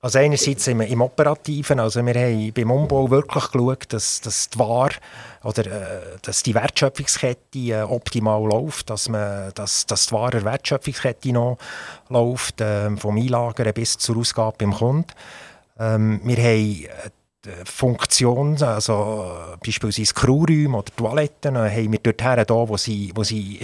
[0.00, 4.48] also einerseits sind wir im Operativen, also wir haben beim Umbau wirklich geschaut, dass, dass
[4.48, 4.94] die Ware
[5.42, 11.32] oder äh, dass die Wertschöpfungskette äh, optimal läuft, dass, man, dass, dass die wahre Wertschöpfungskette
[11.32, 11.58] noch
[12.08, 15.12] läuft, äh, vom Einlagern bis zur Ausgabe beim Kunden.
[15.78, 19.32] Ähm, wir haben äh, Funktionen, also
[19.64, 23.60] beispielsweise Crewräume oder Toiletten, äh, haben wir dort her, da, wo sie, wo sie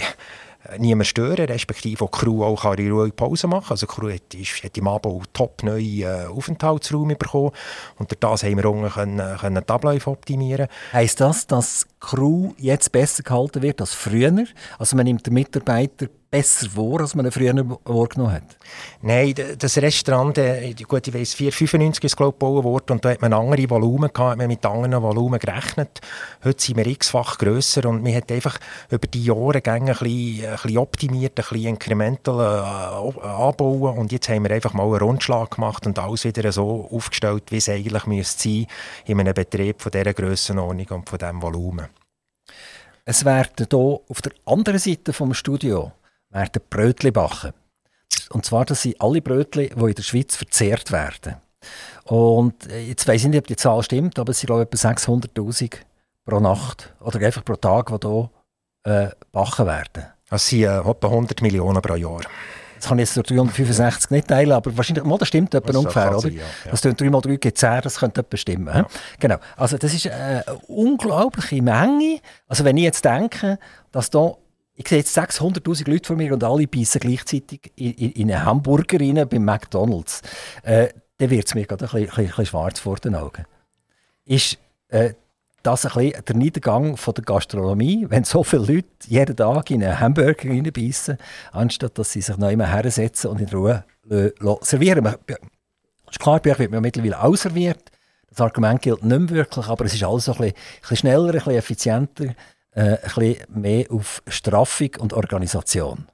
[0.77, 4.33] niemand stören, respektive auch die Crew auch kann Ruhe Pause machen Also die Crew hat,
[4.33, 7.51] ist, hat im Abo top neue äh, Aufenthaltsraum bekommen
[7.97, 10.67] und durch das haben wir unten können, können die Abläufe optimieren.
[10.93, 14.45] Heisst das, dass die Crew jetzt besser gehalten wird als früher?
[14.79, 17.53] Also man nimmt den Mitarbeiter besser vor, als man früher
[17.85, 18.57] wahrgenommen hat?
[19.01, 23.21] Nein, das Restaurant, äh, gut, ich weiss, 495 ist glaube gebaut worden und da hat
[23.21, 26.01] man andere Volumen gehabt, hat man mit anderen Volumen gerechnet.
[26.43, 28.57] Heute sind wir x-fach grösser und man hat einfach
[28.89, 34.29] über die Jahre ein bisschen, ein bisschen optimiert, ein bisschen incremental äh, anbauen und jetzt
[34.29, 38.05] haben wir einfach mal einen Rundschlag gemacht und alles wieder so aufgestellt, wie es eigentlich
[38.05, 38.67] müsste sein
[39.05, 41.87] in einem Betrieb von dieser Grössenordnung und von diesem Volumen.
[43.07, 45.91] Es werden hier auf der anderen Seite des Studios
[46.35, 47.53] werden Brötchen backen.
[48.31, 51.37] Und zwar, das sind alle Brötchen, die in der Schweiz verzehrt werden.
[52.03, 54.83] Und äh, jetzt weiß ich nicht, ob die Zahl stimmt, aber es sind glaube ich
[54.83, 55.77] etwa 600'000
[56.25, 58.29] pro Nacht oder einfach pro Tag, die hier
[58.83, 60.05] äh, backen werden.
[60.29, 62.21] Das sind äh, etwa 100 Millionen pro Jahr.
[62.75, 65.77] Das kann ich jetzt durch 365 nicht teilen, aber wahrscheinlich, mal, das stimmt etwa das
[65.77, 66.19] ungefähr, oder?
[66.19, 66.71] Sein, ja, ja.
[66.71, 68.75] Das tun 3 mal 3 gibt 10, das könnte etwa stimmen.
[68.75, 68.87] Ja.
[69.19, 69.37] Genau.
[69.55, 72.19] Also das ist eine unglaubliche Menge.
[72.47, 73.57] Also wenn ich jetzt denke,
[73.91, 74.37] dass hier
[74.75, 78.45] ich sehe jetzt 600'000 Leute vor mir und alle beißen gleichzeitig in, in, in einen
[78.45, 80.21] Hamburger rein beim McDonalds.
[80.63, 83.45] Äh, dann wird es mir gerade ein bisschen, ein bisschen, schwarz vor den Augen.
[84.25, 84.57] Ist
[84.89, 85.13] äh,
[85.63, 89.83] das ein bisschen der Niedergang von der Gastronomie, wenn so viele Leute jeden Tag in
[89.83, 91.17] einen Hamburger reinbeissen,
[91.53, 93.85] anstatt dass sie sich noch immer hersetzen und in Ruhe
[94.61, 95.05] servieren.
[96.09, 97.91] Ist klar, bei euch wird man mittlerweile auch serviert.
[98.29, 100.97] Das Argument gilt nicht mehr wirklich, aber es ist alles so ein bisschen, ein bisschen
[100.97, 102.35] schneller, ein bisschen effizienter
[102.75, 106.07] äh, ein bisschen mehr auf Straffung und Organisation?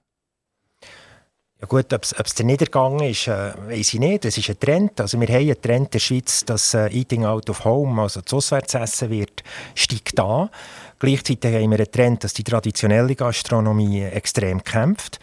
[1.62, 4.26] Ja gut, ob es der Niedergang ist, äh, weiß ich nicht.
[4.26, 5.00] Das ist ein Trend.
[5.00, 8.22] Also wir haben einen Trend in der Schweiz, dass äh, Eating out of home, also
[8.22, 9.44] das Auswärtsessen wird,
[9.76, 10.50] steigt an.
[10.98, 15.20] Gleichzeitig haben wir einen Trend, dass die traditionelle Gastronomie extrem kämpft.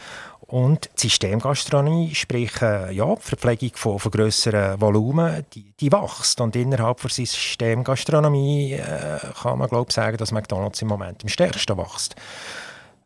[0.48, 6.40] Und die Systemgastronomie, sprich äh, ja, die Verpflegung von, von grösseren Volumen, die, die wächst.
[6.40, 11.76] Und innerhalb der Systemgastronomie äh, kann man glaube sagen, dass McDonalds im Moment am stärksten
[11.76, 12.16] wächst.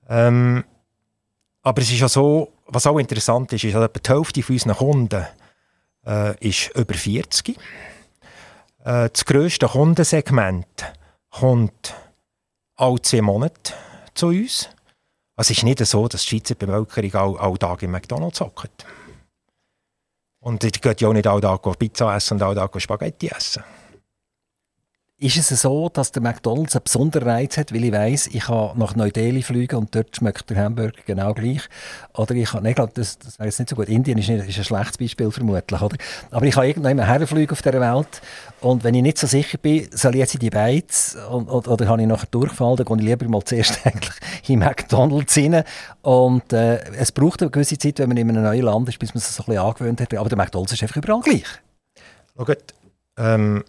[0.09, 0.63] Ähm,
[1.63, 4.55] aber es ist ja so, was auch interessant ist, ist, dass etwa die Hälfte von
[4.55, 5.27] unseren Kunden
[6.07, 7.59] äh, ist über 40.
[8.85, 10.93] Äh, das grösste Kundensegment
[11.31, 11.95] kommt
[12.77, 13.73] alle zwei Monate
[14.15, 14.69] zu uns.
[15.43, 18.87] Es ist nicht so, dass die Schweizer Bevölkerung all, all Tag im McDonalds hockt.
[20.39, 23.65] Und die geht ja auch nicht all Tag Pizza essen und all Tag Spaghetti essen.
[25.23, 28.77] Ist es so, dass der McDonalds einen besonderen Reiz hat, weil ich weiss, ich kann
[28.77, 31.61] nach Neu-Delhi fliegen und dort schmeckt der Hamburger genau gleich.
[32.15, 33.89] Oder ich kann, nee, glaub, das, das wäre jetzt nicht so gut.
[33.89, 35.97] Indien ist, nicht, ist ein schlechtes Beispiel vermutlich, oder?
[36.33, 38.21] Aber ich kann irgendwann herfliegen auf dieser Welt
[38.63, 41.87] und wenn ich nicht so sicher bin, soll ich jetzt in die Beiz oder, oder
[41.87, 44.17] habe ich nachher Durchfall, dann gehe ich lieber mal zuerst eigentlich
[44.49, 45.63] in McDonalds rein.
[46.03, 49.15] Und äh, es braucht eine gewisse Zeit, wenn man in einem neuen Land ist, bis
[49.15, 50.13] man sich so ein bisschen angewöhnt hat.
[50.15, 51.47] Aber der McDonalds ist einfach überall gleich.
[52.37, 52.75] Schaut,
[53.17, 53.63] ähm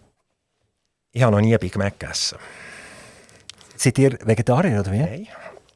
[1.14, 2.38] ich habe noch nie Big Mac gegessen.
[3.76, 4.98] Seid ihr Vegetarier oder wie?
[4.98, 5.28] Nein,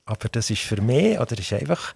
[0.05, 1.95] aber das ist für mich, oder ist einfach,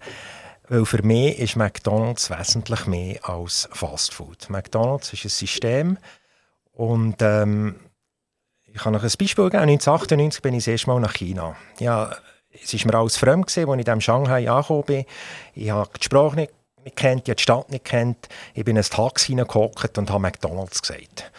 [0.69, 4.49] weil für mich ist McDonalds wesentlich mehr als Fast Food.
[4.49, 5.97] McDonalds ist ein System
[6.71, 7.75] und ähm,
[8.65, 9.63] ich kann noch ein Beispiel geben.
[9.63, 11.57] 1998 bin ich das erste Mal nach China.
[11.79, 12.15] Ja,
[12.49, 15.05] es war mir alles fremd, gewesen, als ich in Shanghai angekommen bin.
[15.53, 16.53] Ich habe die Sprache nicht,
[16.85, 18.29] nicht kennt, ich habe die Stadt nicht kennt.
[18.53, 21.32] Ich bin in ein Taxi hineingehockt und habe McDonalds gesagt.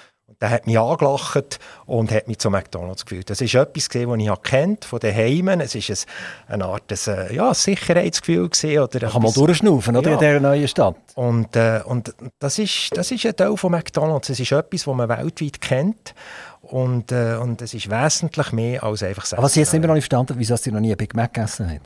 [0.45, 3.31] Der hat mich angelacht und hat mich zu McDonalds geführt.
[3.31, 5.59] Das ist etwas, das ich kennt von den Heimen.
[5.63, 8.51] Es war ein, eine Art ein, äh, ja, Sicherheitsgefühl.
[8.51, 10.15] Gewesen, oder kann man durchschnaufen, oder, ja.
[10.17, 10.97] in dieser neuen Stadt.
[11.15, 14.29] Und, äh, und das, ist, das ist ein Teil von McDonalds.
[14.29, 16.15] Es ist etwas, das man weltweit kennt.
[16.61, 19.95] Und, äh, und es ist wesentlich mehr als einfach Aber was ich jetzt immer noch
[19.95, 21.81] nicht verstanden wieso Sie noch nie ein Big Mac gegessen haben?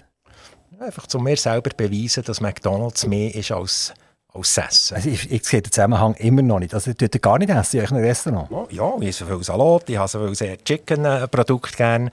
[0.81, 3.94] Einfach, um mir selber beweisen, dass McDonalds mehr ist als
[4.38, 4.96] als Essen.
[4.96, 6.74] Also ich, ich sehe den Zusammenhang immer noch nicht.
[6.74, 8.51] Also, ihr gar nicht essen in einem Restaurant?
[8.51, 12.11] Oh, ja, ich esse viel Salat, ich habe so sehr Chicken-Produkte gerne.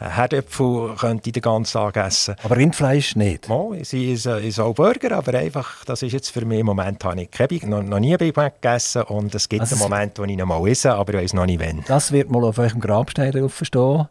[0.00, 2.36] Äh, Herdöpfel könnte ich den ganzen Tag essen.
[2.42, 3.48] Aber Rindfleisch nicht?
[3.50, 7.22] Oh, ich esse auch Burger, aber einfach, das ist jetzt für mich im Moment, habe
[7.22, 10.24] ich keine, noch, noch nie Big Mac gegessen und es gibt also einen Moment, wo
[10.24, 11.84] ich noch mal esse, aber ich weiß noch nicht wann.
[11.86, 14.08] Das wird mal auf eurem Grabstein drauf stehen.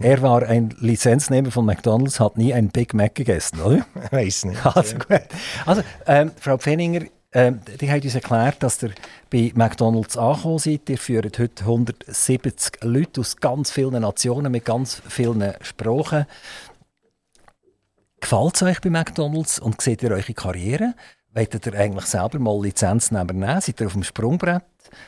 [0.00, 3.86] Er war ein Lizenznehmer von McDonalds, hat nie einen Big Mac gegessen, oder?
[4.04, 4.66] Ich weiß nicht.
[4.66, 5.20] Also, gut.
[5.66, 8.90] also ähm, Frau Pfenninger, ähm, die hat uns erklärt, dass ihr
[9.30, 10.88] bei McDonalds angekommen seid.
[10.88, 16.26] Ihr führt heute 170 Leute aus ganz vielen Nationen mit ganz vielen Sprachen.
[18.20, 20.94] Gefällt es euch bei McDonalds und seht ihr eure Karriere?
[21.34, 23.40] Wollt ihr eigentlich selber mal Lizenz nehmen?
[23.60, 24.64] Seid ihr auf dem Sprungbrett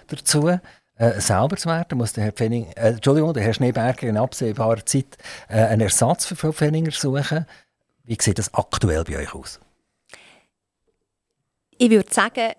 [0.08, 0.58] dazu?
[0.96, 4.84] Äh, selber zu werden, muss der Herr Pfenning, äh, Entschuldigung, der Herr Schneeberger in absehbarer
[4.84, 7.46] Zeit äh, einen Ersatz für Frau Pfenninger suchen.
[8.04, 9.60] Wie sieht das aktuell bei euch aus?
[11.76, 12.52] Ich würde sagen,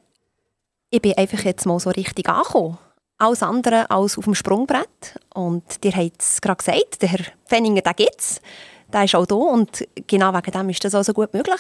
[0.89, 2.78] ich bin einfach jetzt mal so richtig angekommen.
[3.17, 5.19] Alles andere als auf dem Sprungbrett.
[5.34, 8.41] Und ihr habt es gerade gesagt, der Herr Pfenninger, den gibt es.
[8.93, 11.60] Der ist auch da und genau wegen dem ist das also gut möglich.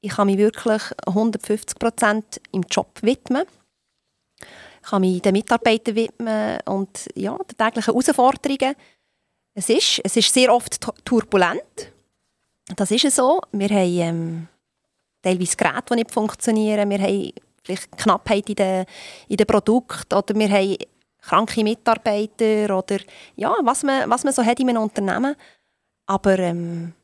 [0.00, 3.44] Ich kann mich wirklich 150 Prozent im Job widmen
[4.82, 8.74] kann mich den Mitarbeitern widmen und ja, den täglichen Herausforderungen.
[9.54, 11.92] Es ist, es ist sehr oft turbulent.
[12.76, 13.40] Das ist so.
[13.52, 14.48] Wir haben ähm,
[15.22, 16.88] teilweise Geräte, die nicht funktionieren.
[16.90, 18.84] Wir haben vielleicht Knappheit in den,
[19.28, 20.76] in den Produkten oder wir haben
[21.20, 22.98] kranke Mitarbeiter oder
[23.36, 25.36] ja, was man, was man so hat in einem Unternehmen.
[26.06, 26.94] Aber ähm,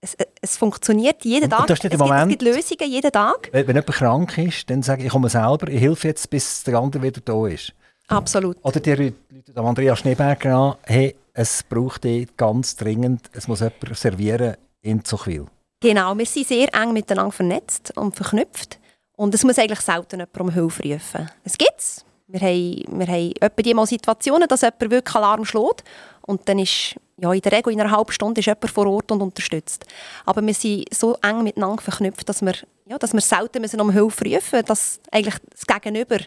[0.00, 1.68] es, es, funktioniert jeden Tag.
[1.68, 3.48] es, gibt, es gibt Lösungen jeden Tag.
[3.52, 6.64] Wenn, wenn jemand krank ist, dann sage ich, ich komme selber, ich helfe jetzt, bis
[6.64, 7.72] der andere wieder da ist.
[8.08, 8.56] Absolut.
[8.62, 9.14] Oder die Leute
[9.56, 15.46] Andrea Schneeberger an, hey, es braucht ganz dringend, es muss jemand servieren in Zuchwil.
[15.80, 18.78] Genau, wir sind sehr eng miteinander vernetzt und verknüpft.
[19.16, 21.30] Und es muss eigentlich selten jemand um Hilfe rufen.
[21.44, 22.04] Es gibt es.
[22.26, 25.84] Wir haben, wir haben etwa die mal Situationen, dass jemand wirklich Alarm schlägt.
[26.22, 29.12] Und dann ist ja, in der Regel in einer halben Stunde ist jemand vor Ort
[29.12, 29.84] und unterstützt.
[30.24, 32.54] Aber wir sind so eng miteinander verknüpft, dass wir,
[32.86, 36.18] ja, dass wir selten müssen um Hilfe rufen müssen, dass eigentlich das Gegenüber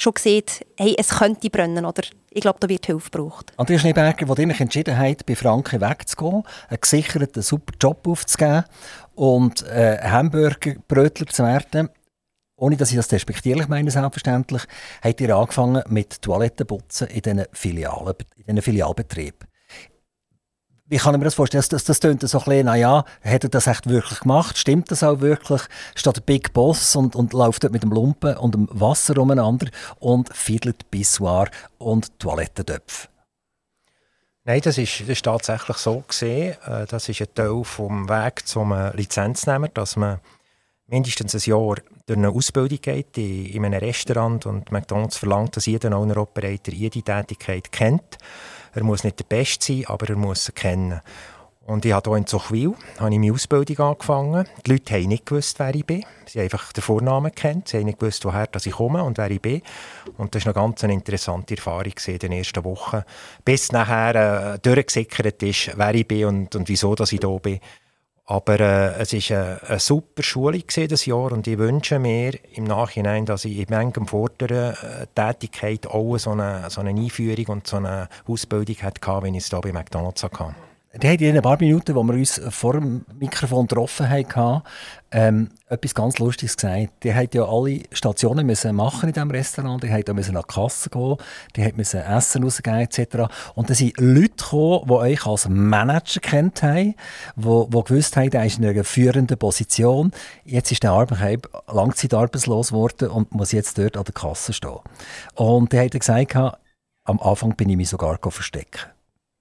[0.00, 3.52] schon sieht, hey, es könnte brennen oder ich glaube, da wird Hilfe gebraucht.
[3.56, 8.64] Andreas Schneeberger, wo ihr entschieden habt, bei Franke wegzugehen, einen gesicherten, super Job aufzugeben
[9.14, 11.90] und äh, Hamburgerbrötler zu werden,
[12.56, 14.62] ohne dass ich das despektierlich meine, selbstverständlich,
[15.02, 19.49] habt ihr angefangen mit Toilettenputzen in diesen, Filialen, in diesen Filialbetrieben.
[20.90, 21.64] Wie kann ich mir das vorstellen?
[21.70, 24.58] Das, das, das so ein bisschen, naja, hat er das echt wirklich gemacht?
[24.58, 25.62] Stimmt das auch wirklich?
[25.94, 29.68] Steht der Big Boss und, und läuft dort mit dem Lumpen und dem Wasser umeinander
[30.00, 31.48] und fiedelt Bissoir
[31.78, 33.06] und Toilettentöpfe?
[34.42, 36.56] Nein, das ist, das ist tatsächlich so gesehen.
[36.66, 40.18] Äh, das ist ein Teil vom Weg zum äh, Lizenznehmer, dass man
[40.88, 41.76] mindestens ein Jahr
[42.06, 47.70] durch eine Ausbildung geht in einem Restaurant und McDonald's verlangt, dass jeder Owner-Operator jede Tätigkeit
[47.70, 48.18] kennt.
[48.74, 51.00] Er muss nicht der Beste sein, aber er muss sie kennen.
[51.70, 54.44] Und ich habe hier in Zuchwil habe ich meine Ausbildung angefangen.
[54.66, 56.04] Die Leute haben nicht gewusst, wer ich bin.
[56.26, 57.68] Sie haben einfach den Vornamen kennt.
[57.68, 59.62] Sie haben nicht gewusst, woher ich komme und wer ich bin.
[60.16, 63.02] Und das war eine ganz interessante Erfahrung in den ersten Wochen.
[63.44, 67.60] Bis nachher äh, durchgesickert ist, wer ich bin und, und wieso dass ich hier bin.
[68.30, 72.62] Aber äh, es war eine, eine, super Schule dieses Jahr und ich wünsche mir im
[72.62, 77.66] Nachhinein, dass ich in manchem vorderen äh, Tätigkeit auch so eine, so eine Einführung und
[77.66, 80.54] so eine Ausbildung hatte, wie ich es hier bei McDonalds hatte.
[80.92, 84.62] Die haben in ein paar Minuten, wo wir uns vor dem Mikrofon getroffen haben,
[85.12, 87.04] ähm, etwas ganz Lustiges gesagt.
[87.04, 89.80] Die haben ja alle Stationen müssen machen in diesem Restaurant.
[89.84, 91.16] Die mussten müssen an die Kasse gehen,
[91.54, 93.32] die mussten Essen rausgeben etc.
[93.54, 96.96] Und da sind Leute gekommen, die euch als Manager kennt haben,
[97.36, 100.10] die, die gewusst haben, der ist in einer führenden Position.
[100.44, 104.80] Jetzt ist der Arbeitgeber langzeitarbeitslos geworden und muss jetzt dort an der Kasse stehen.
[105.36, 106.34] Und die haben gesagt,
[107.04, 108.90] am Anfang bin ich mich sogar verstecken.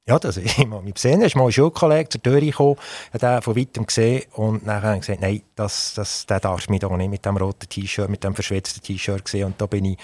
[0.10, 1.22] Ja, das ich mal mich gesehen.
[1.22, 2.78] Ist mal ein Schulkollege zur Tür gekommen,
[3.13, 6.80] hat den von weitem gesehen und ich gesagt, nein, das, das, der darfst du mich
[6.80, 9.45] doch nicht mit dem roten T-Shirt, mit dem verschwitzten T-Shirt sehen.
[9.45, 10.00] Und da bin ich,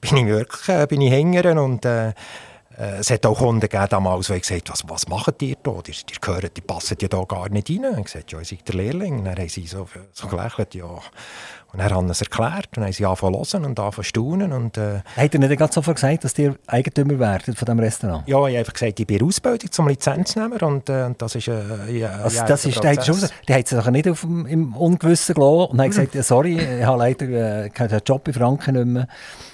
[0.00, 2.12] bin ich wirklich äh, bin ich hängen und äh,
[2.80, 5.80] es hat auch Kunden gegeben damals, die gesagt was, was macht ihr da?
[5.86, 7.98] Die, die, gehören, die passen ja da gar nicht rein.
[7.98, 9.18] Ich gesagt, ja, ich seid der Lehrling.
[9.18, 10.86] Und dann haben sie so, so gelächelt, ja.
[11.72, 14.08] Und dann haben sie es erklärt und haben sie angefangen zu hören und angefangen zu
[14.08, 14.52] staunen.
[14.52, 18.26] Und, äh, Hat er nicht gerade sofort gesagt, dass ihr Eigentümer werdet von diesem Restaurant?
[18.26, 21.48] Ja, ich habe einfach gesagt, ich bin Ausbildung zum Lizenznehmer und, äh, und das ist
[21.48, 25.34] äh, ja, also das ist, der schon, der hat sich nicht auf dem, im Ungewissen
[25.34, 29.06] gelassen und hat gesagt, sorry, ich habe leider äh, den Job in Franken nicht mehr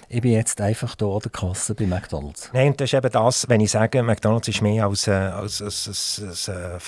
[0.08, 2.50] ich bin jetzt einfach hier an der Kasse bei McDonalds.
[2.52, 5.60] Nein, und das ist eben das, wenn ich sage, McDonalds ist mehr als, äh, als,
[5.60, 6.78] als, als, als äh,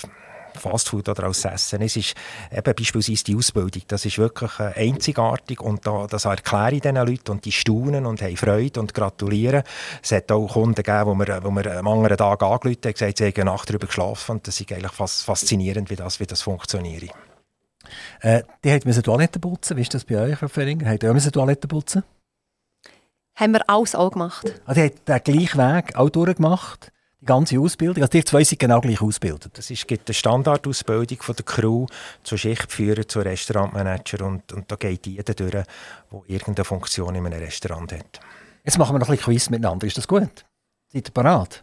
[0.58, 1.80] Fastfood oder als Essen.
[1.82, 2.14] Es ist
[2.50, 3.82] eben beispielsweise die Ausbildung.
[3.88, 8.06] Das ist wirklich äh, einzigartig und da, das erkläre ich diesen Leuten und die staunen
[8.06, 9.62] und haben Freude und gratulieren.
[10.02, 13.18] Es hat auch Kunden gegeben, wo wir, wo wir am anderen Tag angerufen haben, gesagt,
[13.18, 16.26] sie haben eine Nacht darüber geschlafen und das ist eigentlich fast faszinierend, wie das, wie
[16.26, 17.04] das funktioniert.
[18.20, 19.76] Äh, die müssen Toiletten putzen.
[19.76, 20.90] Wie ist das bei euch, Frau Feringer?
[20.90, 22.02] Habt ihr auch Toiletten putzen?
[23.38, 24.60] Haben wir alles auch gemacht.
[24.66, 26.90] Also, die hat den gleichen Weg auch durchgemacht?
[27.20, 28.02] Die ganze Ausbildung?
[28.02, 29.56] Also, die zwei sind genau gleich ausgebildet?
[29.56, 31.86] Es gibt eine Standardausbildung von der Crew
[32.24, 35.66] zu Schichtführer, zu Restaurantmanager und, und da geht jeder durch, der
[36.26, 38.20] irgendeine Funktion in einem Restaurant hat.
[38.64, 39.86] Jetzt machen wir noch ein bisschen Quiz miteinander.
[39.86, 40.44] Ist das gut?
[40.92, 41.62] Seid ihr bereit?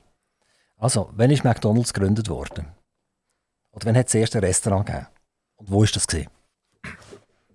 [0.77, 2.67] Also, wann ist McDonalds gegründet worden?
[3.73, 5.07] Oder wann hat es das erste Restaurant gegeben?
[5.57, 6.07] Und wo war das?
[6.07, 6.29] Gewesen?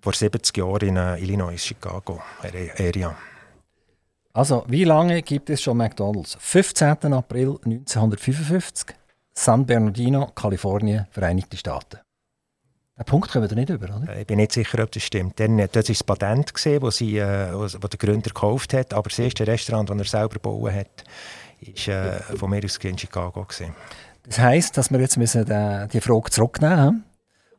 [0.02, 3.16] Vor 70 Jahren in uh, Illinois, Chicago, Area.
[4.32, 6.36] Also, wie lange gibt es schon McDonalds?
[6.38, 7.12] 15.
[7.12, 8.94] April 1955,
[9.34, 11.98] San Bernardino, Kalifornien, Vereinigte Staaten.
[12.96, 14.18] Den Punkt kommen wir nicht über, oder?
[14.18, 15.40] Ich bin nicht sicher, ob das stimmt.
[15.40, 18.92] Dann, das war das Patent, gewesen, das, sie, äh, wo der Gründer gekauft hat.
[18.92, 21.04] Aber das erste Restaurant, das er selber bauen hat,
[21.60, 23.44] war äh, von mir aus in Chicago.
[23.44, 23.74] Gewesen.
[24.24, 27.04] Das heisst, dass wir jetzt müssen die, die Frage zurücknehmen müssen.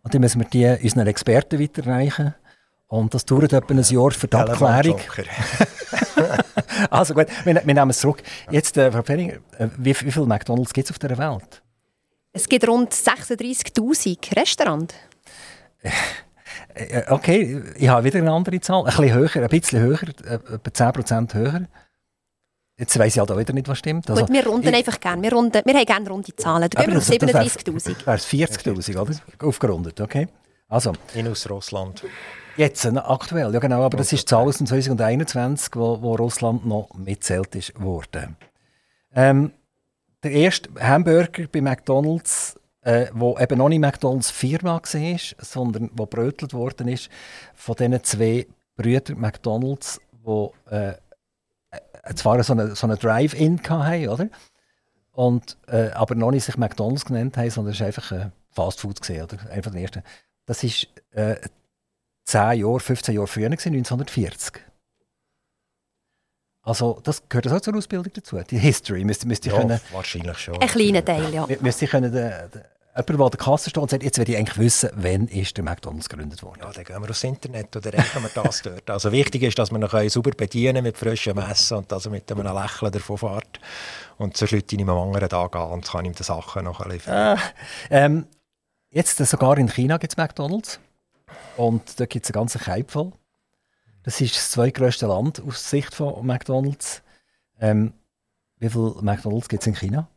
[0.04, 2.36] Und dann müssen wir die unseren Experten weiterreichen.
[2.92, 5.00] Und das dauert etwa ein Jahr für die Abklärung.
[6.90, 8.22] also gut, wir, wir, nehmen es zurück.
[8.50, 11.62] Jetzt, äh, Frau Pfenninger, äh, wie, wie viele McDonalds gibt es auf dieser Welt?
[12.34, 14.94] Es gibt rund 36'000 Restaurants.
[15.82, 20.04] Äh, äh, okay, ich habe wieder eine andere Zahl, ein bisschen höher, ein bisschen höher,
[20.04, 21.68] etwa 10% höher.
[22.78, 24.10] Jetzt weiss ich halt auch wieder nicht, was stimmt.
[24.10, 25.22] Also, Gut, wir runden ich, einfach gerne.
[25.22, 26.70] Wir, runden, wir haben gerne runde Zahlen.
[26.70, 28.06] Da gehen wir auf 37'000.
[28.06, 29.16] Wäre es 40'000, oder?
[29.48, 30.28] Aufgerundet, okay.
[30.68, 30.92] Also.
[31.14, 32.04] In aus Russland.
[32.58, 36.94] Jetzt, aktuell, ja genau, aber das ist die Zahl aus 2021, wo, wo Russland noch
[36.96, 38.36] mitzählt ist worden.
[39.14, 39.52] Ähm,
[40.24, 46.06] der erste Hamburger bei McDonalds, äh, wo eben noch nicht McDonalds Firma war, sondern wo
[46.06, 47.10] brötelt worden ist,
[47.56, 50.94] von diesen zwei Brüdern McDonalds, wo äh,
[52.16, 54.30] zwar so eine, so eine Drive-In hatten, oder?
[55.14, 58.82] Und, äh, aber noch nicht sich McDonalds genannt haben, sondern es war einfach ein Fast
[58.82, 59.38] Food, gewesen, oder?
[59.52, 60.04] Einfach der erste.
[60.46, 61.36] Das ist äh,
[62.26, 64.54] 10 Jahre, 15 Jahre früher, 1940.
[66.64, 68.40] Also, das gehört auch zur Ausbildung dazu.
[68.50, 69.80] Die History müsste, müsste ja, können.
[69.92, 70.62] wahrscheinlich schon.
[70.62, 71.48] Ein kleiner Teil, ja.
[71.60, 72.62] Müsste ich können den, den
[72.96, 75.64] jemand, der der Kasse steht und sagt, jetzt will ich eigentlich wissen, wann ist der
[75.64, 76.60] McDonalds gegründet worden?
[76.62, 78.90] Ja, dann gehen wir aufs Internet oder rechnen wir das dort.
[78.90, 82.32] Also wichtig ist, dass wir ihn sauber bedienen mit frischem Essen und dass er mit
[82.32, 83.60] einem Lächeln davon fährt.
[84.18, 86.86] Und so schlüte ich ihm am anderen Tag an und kann ihm die Sachen noch
[86.86, 87.38] liefern.
[87.90, 88.28] Äh, ähm,
[88.90, 90.80] jetzt sogar in China gibt es McDonalds.
[91.62, 93.12] Und da gibt es einen ganzen Keib voll.
[94.02, 97.04] Das ist das zweitgrößte Land aus Sicht von McDonalds.
[97.60, 97.94] Ähm,
[98.58, 100.10] wie viele McDonalds gibt es in China?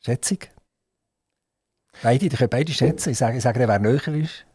[0.00, 0.38] Schätzung?
[2.02, 3.10] Beide, die können beide schätzen.
[3.10, 4.46] Ich sage, ich sage wer näher ist.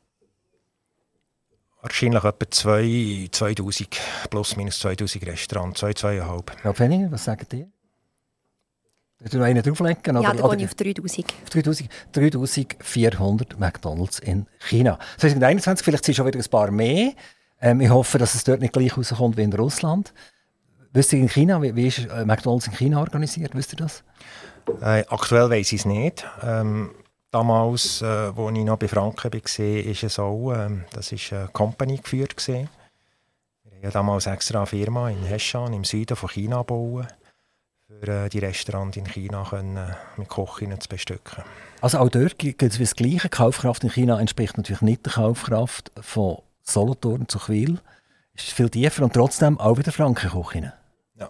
[1.81, 3.97] Wahrscheinlich etwa 2, 2000,
[4.31, 6.43] plus minus 2000 Restaurants, 2, 2,5.
[6.63, 7.67] Ja, Penny, was sagen die?
[9.19, 10.17] Willst du noch einen drauflegen?
[10.17, 11.33] Oder, ja, dann gehe ich auf 3000.
[11.43, 11.89] Auf 3000.
[12.13, 14.97] 3400 McDonalds in China.
[15.17, 17.11] 2021 vielleicht sind schon wieder ein paar mehr.
[17.61, 20.13] Ähm, ich hoffe, dass es dort nicht gleich rauskommt wie in Russland.
[20.93, 23.53] Wisst ihr in China, wie, wie ist äh, McDonalds in China organisiert?
[23.55, 24.03] Wisst ihr das?
[24.81, 26.25] Äh, aktuell weiß ich es nicht.
[26.41, 26.91] Ähm,
[27.31, 31.49] damals, äh, als ich noch bei Franken war, ist es auch, ähm, das ist eine
[31.49, 32.37] Company geführt.
[32.37, 32.69] Gewesen.
[33.81, 37.07] Wir haben damals extra eine Firma in Heshan im Süden von China gebaut,
[37.89, 41.43] für äh, die Restaurants in China können, äh, mit Kochinnen zu bestücken.
[41.81, 43.21] Also auch dort gibt es das Gleiche.
[43.23, 47.79] Die Kaufkraft in China entspricht natürlich nicht der Kaufkraft von Solothurn zu Quil.
[48.35, 50.71] Ist viel tiefer und trotzdem auch wieder Frankenkochinnen.
[51.15, 51.29] Ja.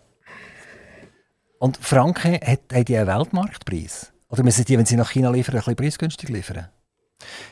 [1.59, 4.11] Und Franken hat, hat die einen Weltmarktpreis?
[4.29, 6.67] Oder müssen die, wenn sie nach China liefern, ein bisschen preisgünstig liefern?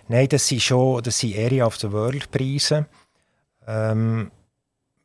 [0.08, 2.86] Nein, das sind schon das sind Area of the World Preise.
[3.66, 4.32] Ähm,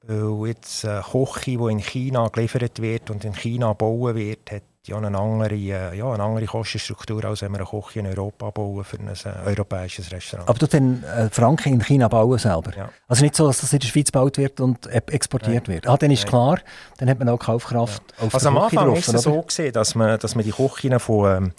[0.05, 4.63] weil jetzt äh, Koche, die in China geliefert wird und in China gebaut wird, hat
[4.87, 8.51] ja eine andere, äh, ja, eine andere Kostenstruktur, als wenn wir eine Küche in Europa
[8.51, 10.49] bauen für ein äh, europäisches Restaurant.
[10.49, 12.77] Aber du dann äh, Franken in China bauen selber?
[12.77, 12.89] Ja.
[13.07, 15.77] Also nicht so, dass das in der Schweiz gebaut wird und exportiert Nein.
[15.77, 15.89] wird?
[15.89, 16.31] Ah, dann ist Nein.
[16.31, 16.59] klar,
[16.99, 18.27] dann hat man auch Kaufkraft ja.
[18.27, 20.99] auf Also am Anfang drauf, ist es so gesehen, dass man, dass man die Küchen
[20.99, 21.37] von...
[21.37, 21.53] Ähm,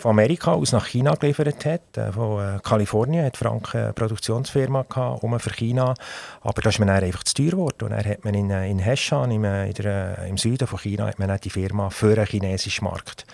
[0.00, 1.96] von Amerika aus nach China geliefert hat.
[1.96, 5.94] Äh, von äh, Kalifornien hat Frank eine Produktionsfirma gehabt, um für China.
[6.40, 7.84] Aber da ist man einfach zu teuer geworden.
[7.84, 11.06] Und dann hat man in, äh, in Heshan, im, in der, im Süden von China,
[11.06, 13.26] hat man die Firma für den chinesischen Markt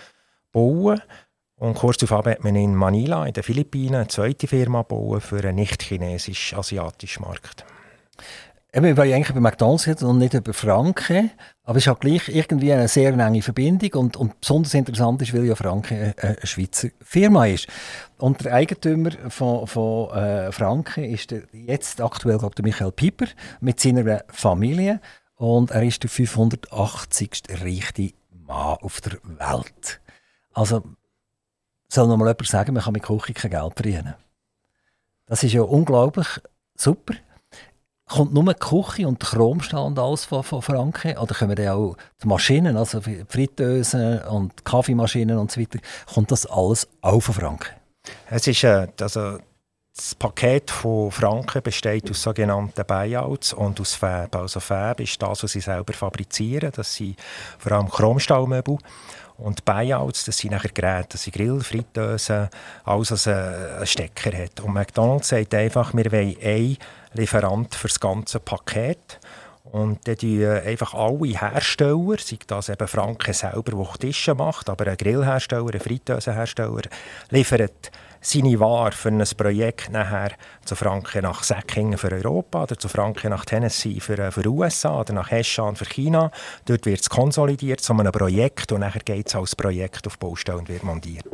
[0.51, 1.01] bauen.
[1.55, 5.39] Und kurz darauf hat man in Manila, in den Philippinen, eine zweite Firma bauen für
[5.39, 7.65] einen nicht-chinesisch-asiatischen Markt.
[8.73, 11.31] Eben, wir eigentlich bei McDonalds und nicht über Franken,
[11.67, 15.43] aber es hat gleich irgendwie eine sehr enge Verbindung und, und besonders interessant ist, weil
[15.43, 17.67] ja Franken eine, eine Schweizer Firma ist.
[18.17, 23.25] Und der Eigentümer von, von äh, Franken ist der, jetzt aktuell glaube der Michael Piper
[23.59, 25.01] mit seiner Familie
[25.35, 27.43] und er ist der 580.
[27.61, 28.13] reichste
[28.45, 29.99] Mann auf der Welt.
[30.53, 30.83] Also
[31.89, 34.15] soll noch mal jemand sagen, man kann mit Küche kein Geld verdienen.
[35.25, 36.27] Das ist ja unglaublich
[36.75, 37.13] super
[38.07, 41.17] kommt nur die Küche und der Chromstahl und alles von, von Franken?
[41.17, 45.79] Oder kommen dann auch die Maschinen, also Fritteusen und Kaffeemaschinen und so weiter,
[46.13, 47.75] kommt das alles auch von Franken?
[48.29, 49.39] Es ist, äh, also
[49.95, 54.35] das Paket von Franken besteht aus sogenannten Buyouts und aus Fab.
[54.35, 56.71] Also Fab ist das, was sie selber fabrizieren.
[56.75, 57.15] Das sind
[57.57, 58.77] vor allem Chromstahlmöbel.
[59.37, 62.49] Und Buyouts, das sind nachher Geräte, das sind Grill, Fritteusen,
[62.83, 64.59] alles, was einen Stecker hat.
[64.61, 66.77] Und McDonald's sagt einfach, wir wollen einen
[67.13, 69.19] Lieferant für das ganze Paket.
[69.63, 74.87] Und dann die einfach alle Hersteller, sei das eben Franken selber, der Tische macht, aber
[74.87, 76.83] ein Grillhersteller, ein Fritteusenhersteller,
[77.31, 77.91] liefert
[78.21, 80.31] seine Ware für ein Projekt nachher
[80.65, 84.99] zu Franken nach Säckingen für Europa oder zu Franken nach Tennessee für, äh, für USA
[85.01, 86.31] oder nach Heschan für China.
[86.65, 90.57] Dort wird es konsolidiert zu einem Projekt und nachher geht es als Projekt auf Baustelle
[90.57, 91.25] und wird montiert.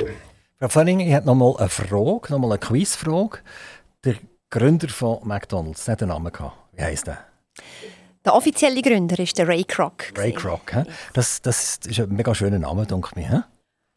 [0.60, 3.40] Frau Fleming, ich habe noch mal eine Frage, noch mal eine Quizfrage.
[4.04, 4.16] Der
[4.54, 6.56] Gründer von McDonalds, der hat einen Namen gehabt.
[6.74, 7.18] Wie heisst der?
[8.24, 10.14] Der offizielle Gründer ist der Ray Kroc.
[10.16, 10.84] Ray Kroc, he?
[11.14, 13.48] das, das ist ein mega schöner Name, denke ich mir.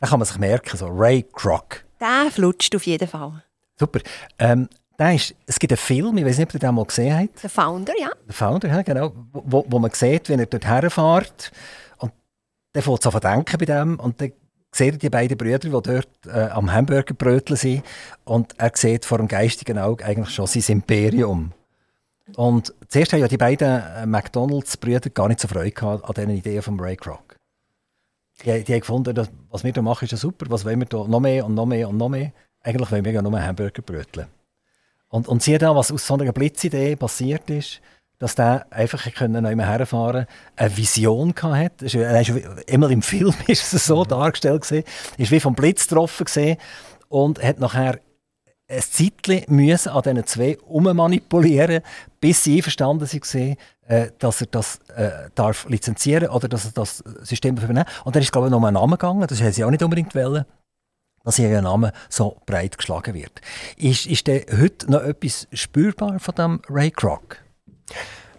[0.00, 1.84] Den kann man sich merken, so Ray Kroc.
[2.00, 3.44] Der flutscht auf jeden Fall.
[3.78, 4.00] Super.
[4.38, 7.42] Ähm, ist, es gibt einen Film, ich weiß nicht, ob ihr den mal gesehen habt.
[7.42, 8.08] Der Founder, ja.
[8.26, 9.12] Der Founder, ja, genau.
[9.34, 11.52] Wo, wo man sieht, wenn er dort herfährt.
[11.98, 12.12] Und
[12.72, 14.00] dann fängt es an denken bei dem.
[14.00, 14.32] Und dann
[14.76, 17.82] sieht die beiden Brüder, die dort äh, am Hamburgerbrötchen sind.
[18.24, 21.52] Und er sieht vor dem geistigen Auge eigentlich schon sein Imperium.
[22.34, 26.30] Und zuerst haben ja die beiden äh, McDonalds-Brüder gar nicht so Freude gehabt an diesen
[26.30, 27.36] Ideen von Ray Kroc.
[28.44, 30.46] Die, die haben gefunden, dass, was wir hier machen, ist ja super.
[30.48, 31.08] Was wollen wir hier?
[31.08, 32.32] Noch mehr und noch mehr und noch mehr.
[32.62, 34.26] Eigentlich wollen wir ja nur Hamburgerbrötchen.
[35.08, 37.80] Und, und siehe da, was aus so einer Blitzidee passiert ist,
[38.18, 41.84] dass der einfach können noch herfahren eine Vision hatte.
[41.84, 42.32] Ist, ist,
[42.66, 44.08] immer im Film ist es so mhm.
[44.08, 44.84] dargestellt gewesen.
[45.18, 46.56] Ist wie vom Blitz getroffen gesehen
[47.08, 48.00] und hat nachher
[48.68, 51.82] ein Zeitchen müssen an diesen zwei ummanipulieren,
[52.20, 53.56] bis sie einverstanden waren,
[53.86, 58.22] äh, dass er das äh, darf lizenzieren oder dass er das System übernehmen Und dann
[58.22, 60.44] ist glaube ich noch um einen Namen gegangen, das haben sie auch nicht unbedingt wollen.
[61.22, 63.40] dass ihr Name so breit geschlagen wird.
[63.76, 67.45] Ist, ist denn heute noch etwas spürbar von dem Ray Kroc?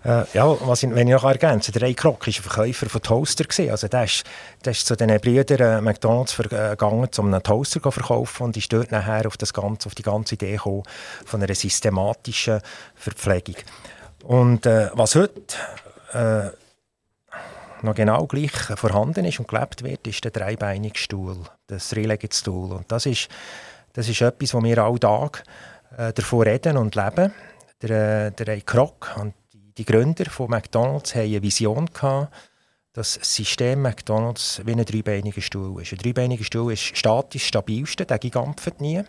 [0.03, 3.01] Äh, ja, was ich, wenn ich noch ergänze, der Ray Kroc war ein Verkäufer von
[3.01, 3.43] Toaster.
[3.43, 3.71] Gewesen.
[3.71, 4.23] Also der ist,
[4.63, 8.71] der ist zu den Brüdern äh, McDonalds gegangen, um einen Toaster zu verkaufen und ist
[8.71, 10.83] dort nachher auf, das Ganze, auf die ganze Idee gekommen,
[11.25, 12.61] von einer systematischen
[12.95, 13.55] Verpflegung.
[14.23, 15.41] Und äh, was heute
[16.13, 16.51] äh,
[17.81, 21.37] noch genau gleich vorhanden ist und gelebt wird, ist der dreibeinige Stuhl,
[21.67, 22.71] das Three-Legged Stool.
[22.71, 23.27] Und das ist,
[23.93, 25.43] das ist etwas, wo wir alle Tag
[25.97, 27.33] äh, davon reden und leben.
[27.81, 29.33] Der, äh, der Ray Kroc und
[29.77, 32.33] die, Gründer von McDonalds haben eine Vision gehabt,
[32.93, 35.91] dass das System McDonalds wie ein dreibeiniger Stuhl ist.
[35.91, 39.03] Ein dreibeiniger Stuhl ist statisch stabilste, der gigampft nie.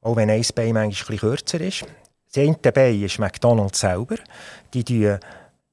[0.00, 1.84] Auch wenn ein Bein manchmal bisschen kürzer ist.
[2.32, 4.16] Das eine Bein ist McDonalds selber.
[4.72, 5.14] Die definieren die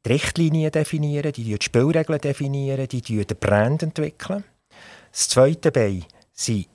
[0.05, 4.43] Richtlinien, definieren, die, die Spielregeln definieren, die den Brand entwickeln.
[5.11, 6.67] Das zweite Bein sind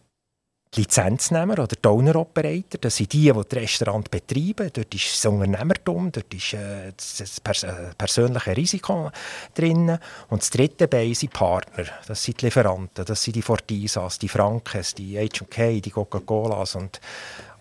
[0.80, 2.80] Lizenznehmer oder die Owner-Operator.
[2.80, 4.70] Das sind die, die das Restaurant betreiben.
[4.72, 9.10] Dort ist das Unternehmertum, dort ist äh, das pers äh, persönliche Risiko
[9.54, 9.98] drin.
[10.28, 11.84] Und das dritte Bein sind Partner.
[12.06, 16.76] Das sind die Lieferanten, das sind die Fortisas, die Frankes, die H&K, die Coca-Colas.
[16.76, 17.00] Und,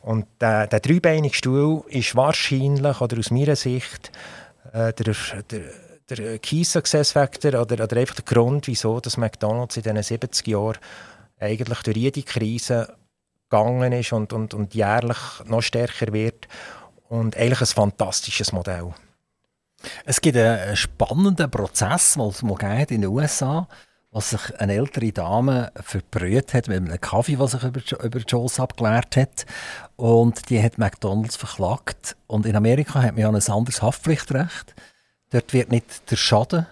[0.04, 4.12] und der, der dreibeinige Stuhl ist wahrscheinlich, oder aus meiner Sicht,
[4.74, 5.16] äh, der,
[5.50, 5.62] der,
[6.10, 10.48] der Key Success Factor oder, oder einfach der Grund, wieso dass McDonalds in diesen 70
[10.48, 10.78] Jahren
[11.40, 12.96] eigentlich durch jede Krise
[13.50, 16.48] gegangen ist und, und, und jährlich noch stärker wird.
[17.10, 18.94] Und eigentlich ein fantastisches Modell.
[20.06, 22.42] Es gibt einen spannenden Prozess, den es
[22.92, 23.68] in den USA
[24.12, 28.60] was sich eine ältere Dame verbrüht hat mit einem Kaffee, der sich über, über Schoss
[28.60, 29.46] abgeleert hat.
[29.96, 32.16] Und die hat McDonalds verklagt.
[32.26, 34.74] Und in Amerika hat man ja ein anderes Haftpflichtrecht.
[35.30, 36.66] Dort wird nicht der Schaden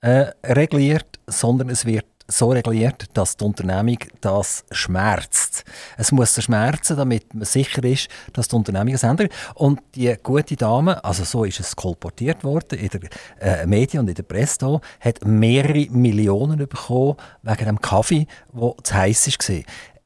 [0.00, 5.64] äh, reguliert, sondern es wird so reguliert, dass die Unternehmung das schmerzt.
[5.96, 9.32] Es muss schmerzen, damit man sicher ist, dass die Unternehmung es ändert.
[9.54, 13.08] Und die gute Dame, also so ist es kolportiert worden in den
[13.40, 18.74] äh, Medien und in der Presse, hier, hat mehrere Millionen bekommen wegen dem Kaffee, der
[18.82, 19.62] zu heiß war.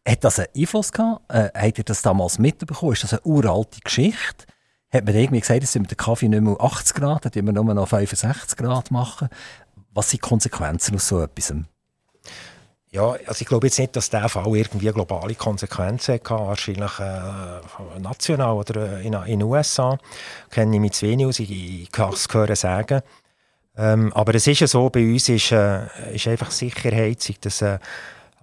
[0.08, 1.22] Hat das einen Einfluss gehabt?
[1.32, 2.92] Äh, habt ihr das damals mitbekommen?
[2.92, 4.46] Ist das eine uralte Geschichte?
[4.92, 7.42] Hat man irgendwie gesagt, dass wir mit dem Kaffee nicht mehr 80 Grad, dass wir
[7.42, 9.28] nur noch 65 Grad machen?
[9.92, 11.54] Was sind die Konsequenzen aus so etwas?
[12.92, 18.00] Ja, also ich glaube jetzt nicht, dass der Fall irgendwie globale Konsequenzen hatte, wahrscheinlich äh,
[18.00, 19.96] national oder äh, in den USA.
[20.50, 23.02] Kenne ich mich zu wenig aus, ich, kann es hören sagen.
[23.76, 27.62] Ähm, aber es ist ja so, bei uns ist, äh, ist einfach Sicherheit, sei das
[27.62, 27.78] äh,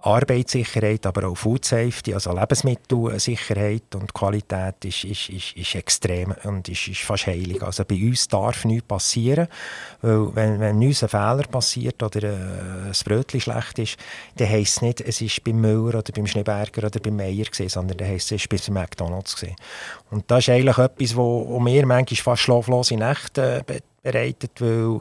[0.00, 6.68] Arbeitssicherheit, aber auch Food Safety, also Lebensmittelsicherheit und Qualität ist, ist, ist, ist extrem und
[6.68, 7.60] ist, ist fast heilig.
[7.64, 9.48] Also bei uns darf nichts passieren,
[10.00, 13.96] weil wenn, wenn uns ein Fehler passiert oder äh, ein Brötchen schlecht ist,
[14.36, 17.68] dann heisst es nicht, es ist beim Müller oder beim Schneeberger oder beim Meier gewesen,
[17.68, 19.56] sondern dann heisst es, es ist bei McDonalds gewesen.
[20.10, 25.00] Und das ist eigentlich etwas, wo, wo mir manchmal fast schlaflose Nächte äh, bereitet, weil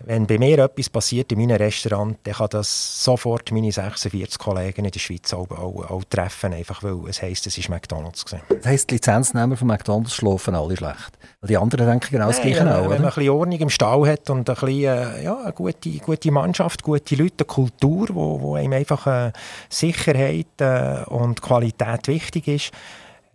[0.00, 4.84] wenn bei mir etwas passiert in meinem Restaurant, dann kann das sofort meine 46 Kollegen
[4.84, 8.42] in der Schweiz auch, auch, auch treffen, einfach weil es heisst, es ist McDonalds gewesen.
[8.48, 11.18] Das heisst, die Lizenznehmer von McDonalds schlafen alle schlecht?
[11.42, 14.30] Die anderen denken genau das Gleiche auch, Wenn man ein bisschen Ordnung im Stall hat
[14.30, 18.54] und ein bisschen, äh, ja, eine gute, gute Mannschaft, gute Leute, eine Kultur, wo, wo
[18.54, 19.32] einem einfach äh,
[19.68, 22.70] Sicherheit äh, und Qualität wichtig ist,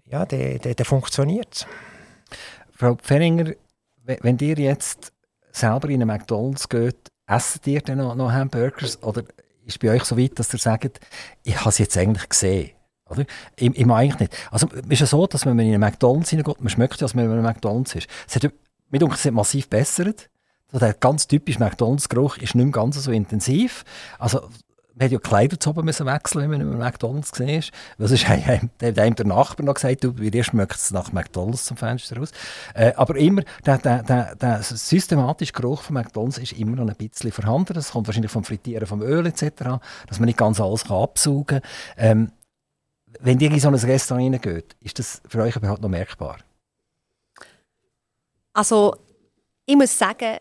[0.10, 1.66] ja, dann funktioniert es.
[2.76, 3.54] Frau Pfenninger,
[4.06, 5.12] wenn ihr jetzt
[5.52, 9.02] selber in einen McDonalds geht, essen ihr dann noch, noch Hamburgers?
[9.04, 9.24] Oder
[9.66, 11.00] ist bei euch so weit, dass ihr sagt,
[11.44, 12.72] ich habe es jetzt eigentlich gesehen?
[13.10, 13.26] Oder?
[13.56, 14.38] Ich, ich eigentlich nicht.
[14.52, 17.06] Also, es ist ja so, dass wenn man in einen McDonalds hineingeht, man schmeckt ja,
[17.06, 18.08] dass man in einem McDonalds ist.
[18.28, 18.52] Es hat,
[18.90, 20.30] mit uns sind massiv bessert.
[20.72, 23.84] So der ganz typische McDonalds-Geruch ist nicht mehr ganz so intensiv.
[24.18, 24.50] Also,
[25.02, 27.64] man hat ja Kleider zu oben müssen wechseln, wenn man in McDonalds gesehen.
[27.98, 31.76] Das ist einem, einem der Nachbar noch gesagt, du, wie schmeckt es nach McDonalds zum
[31.76, 32.32] Fenster raus.
[32.76, 36.96] Äh, aber immer, der, der, der, der systematische Geruch von McDonalds ist immer noch ein
[36.96, 37.74] bisschen vorhanden.
[37.74, 41.62] Das kommt wahrscheinlich vom Frittieren vom Öl etc., dass man nicht ganz alles kann absaugen
[41.62, 41.62] kann.
[41.98, 42.32] Ähm,
[43.20, 46.38] wenn ihr in so ein Restaurant reingeht, ist das für euch überhaupt noch merkbar?
[48.54, 48.96] Also,
[49.66, 50.38] ich muss sagen,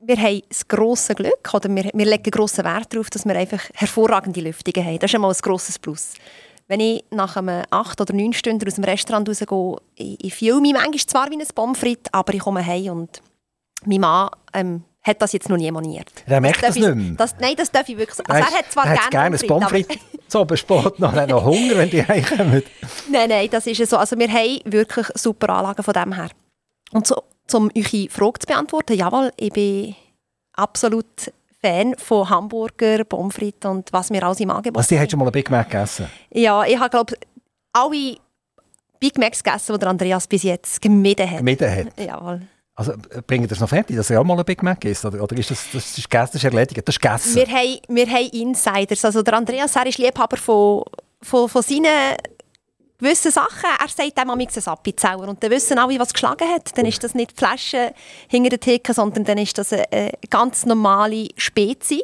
[0.00, 3.62] wir haben das grosse Glück, oder wir, wir legen grossen Wert darauf, dass wir einfach
[3.74, 4.98] hervorragende Lüftungen haben.
[4.98, 6.14] Das ist einmal ein grosses Plus.
[6.68, 10.60] Wenn ich nach einem 8 oder 9 Stunden aus dem Restaurant rausgehe, ich, ich fühle
[10.60, 13.22] mich manchmal zwar wie ein Pommes frites, aber ich komme heim und
[13.86, 16.12] mein Mann ähm, hat das jetzt noch nie moniert.
[16.26, 17.14] Er merkt das, das nicht mehr.
[17.16, 18.30] Das, nein, das darf ich wirklich sagen.
[18.30, 19.96] Also er hat zwar gerne, gerne Pommes frites,
[20.28, 22.62] so bespart noch, noch Hunger, wenn die heimkommen.
[23.10, 23.96] Nein, nein, das ist so.
[23.96, 26.28] Also wir haben wirklich super Anlagen von dem her.
[26.92, 27.22] Und so
[27.54, 29.94] um eure Frage zu beantworten, jawohl, ich bin
[30.54, 35.10] absolut Fan von Hamburger, Pommes frites und was wir alles im Angebot Also, die hast
[35.10, 36.06] schon mal einen Big Mac gegessen?
[36.30, 37.14] Ja, ich habe, glaube
[37.72, 38.16] alle
[39.00, 41.38] Big Macs gegessen, die Andreas bis jetzt gemieden hat.
[41.38, 41.98] Gemieden hat?
[41.98, 42.42] Jawohl.
[42.74, 42.92] Also
[43.26, 45.04] bringt das noch fertig, dass er auch mal ein Big Mac isst?
[45.04, 46.86] Oder, oder ist das, das, ist das ist erledigt?
[46.86, 47.34] Das ist gegessen?
[47.34, 49.04] Wir haben, wir haben Insiders.
[49.04, 50.84] Also der Andreas er ist Liebhaber von,
[51.20, 52.16] von, von seinen
[52.98, 53.70] gewissen Sachen.
[53.80, 55.28] Er sagt dem am ein Appenzauer.
[55.28, 56.76] Und dann wissen alle, was geschlagen hat.
[56.76, 57.92] Dann ist das nicht die Flasche
[58.28, 62.02] hinter der Theke, sondern dann ist das eine, eine ganz normale Spezie.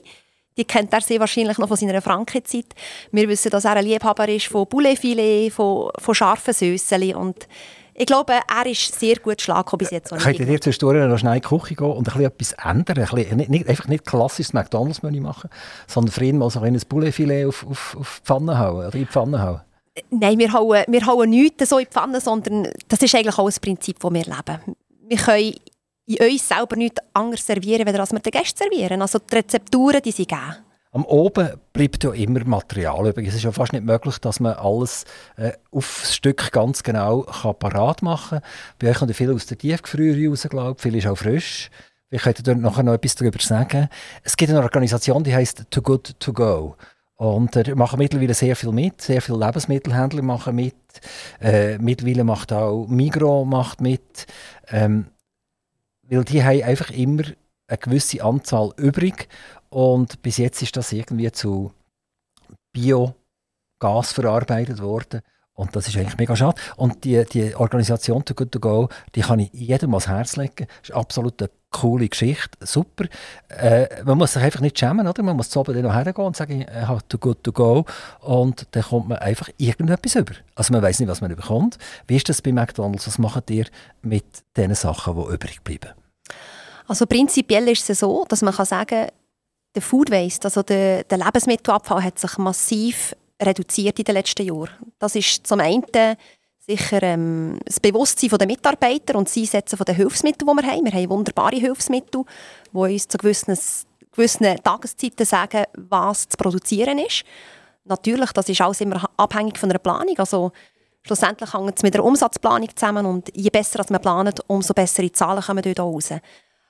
[0.57, 2.66] Die kennt er sehr wahrscheinlich noch von seiner Frankenzeit.
[3.11, 7.49] Wir wissen, dass er ein Liebhaber ist von Bouletfilet, von, von scharfen Söseli und
[7.97, 10.11] ich glaube, er ist sehr gut schlagen bis jetzt.
[10.11, 12.99] Könnt ihr zwischendurch noch schnell in die Küche gehen und ein bisschen etwas ändern?
[12.99, 15.49] Ein bisschen, nicht, nicht, einfach nicht klassisches McDonalds-Menü machen,
[15.86, 19.01] sondern für ihn mal so ein Bouletfilet auf, auf, auf die Pfanne hauen, oder in
[19.01, 19.61] die Pfanne hauen?
[20.11, 23.47] Nein, wir hauen, wir hauen nichts so in die Pfanne, sondern das ist eigentlich auch
[23.47, 24.76] das Prinzip, das wir leben.
[25.07, 25.55] Wir können
[26.07, 29.03] in uns selber nichts anderes servieren, als wir den Gästen servieren.
[29.03, 30.57] Also die Rezepturen, die sie geben.
[30.92, 33.26] Am Oben bleibt ja immer Material übrig.
[33.26, 35.05] Es ist ja fast nicht möglich, dass man alles
[35.36, 38.49] äh, aufs Stück ganz genau kann parat machen kann.
[38.78, 40.80] Bei euch kommt ja viel aus der Tiefgefrierung raus, glaube.
[40.80, 41.68] Viel ist auch frisch.
[42.11, 43.88] Ich könnte dort noch etwas darüber sagen.
[44.22, 46.76] Es gibt eine Organisation, die heißt Too Good To Go.
[47.24, 49.00] Und da machen mittlerweile sehr viel mit.
[49.00, 50.74] Sehr viele Lebensmittelhändler machen mit.
[51.40, 54.26] Äh, mittlerweile macht auch Migros macht mit.
[54.68, 55.06] Ähm,
[56.02, 57.22] weil die haben einfach immer
[57.66, 59.28] eine gewisse Anzahl übrig
[59.70, 61.72] und bis jetzt ist das irgendwie zu
[62.74, 65.22] Biogas verarbeitet worden.
[65.55, 66.61] Und das ist eigentlich mega schade.
[66.76, 70.66] Und die, die Organisation Too Good To Go, die kann ich jedem ans Herz legen.
[70.66, 72.59] Das ist absolut eine coole Geschichte.
[72.61, 73.05] Super.
[73.48, 75.22] Äh, man muss sich einfach nicht schämen, oder?
[75.22, 77.84] Man muss zu oben noch hergehen und sagen, ich habe Too Good To Go.
[78.20, 80.34] Und dann kommt man einfach irgendetwas über.
[80.57, 81.78] Also man weiß nicht, was man bekommt.
[82.09, 83.07] Wie ist das bei McDonalds?
[83.07, 83.66] Was macht ihr
[84.02, 84.24] mit
[84.57, 85.90] den Sachen, die übrig bleiben?
[86.88, 89.07] Also prinzipiell ist es so, dass man kann sagen
[89.74, 94.70] der Food Waste, also der, der Lebensmittelabfall, hat sich massiv reduziert in den letzten Jahren.
[94.99, 95.85] Das ist zum einen
[96.66, 100.85] sicher ähm, das Bewusstsein der Mitarbeiter und das Einsetzen der Hilfsmittel, die wir haben.
[100.85, 102.24] Wir haben wunderbare Hilfsmittel,
[102.72, 103.59] die uns zu gewissen,
[104.12, 107.24] gewissen Tageszeiten sagen, was zu produzieren ist.
[107.85, 110.18] Natürlich, das ist alles immer abhängig von einer Planung.
[110.18, 110.53] Also
[111.03, 115.43] schlussendlich hängt es mit der Umsatzplanung zusammen und je besser man plant, umso bessere Zahlen
[115.43, 116.11] kommen dort raus.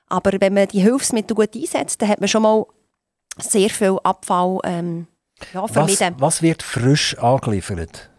[0.09, 2.67] Aber wenn man die Hilfsmittel gut einsetzt, dann hat man schon mal
[3.39, 5.07] sehr viel Abfall ähm,
[5.53, 5.63] ja.
[5.63, 8.11] Was, was, wird frisch angeliefert?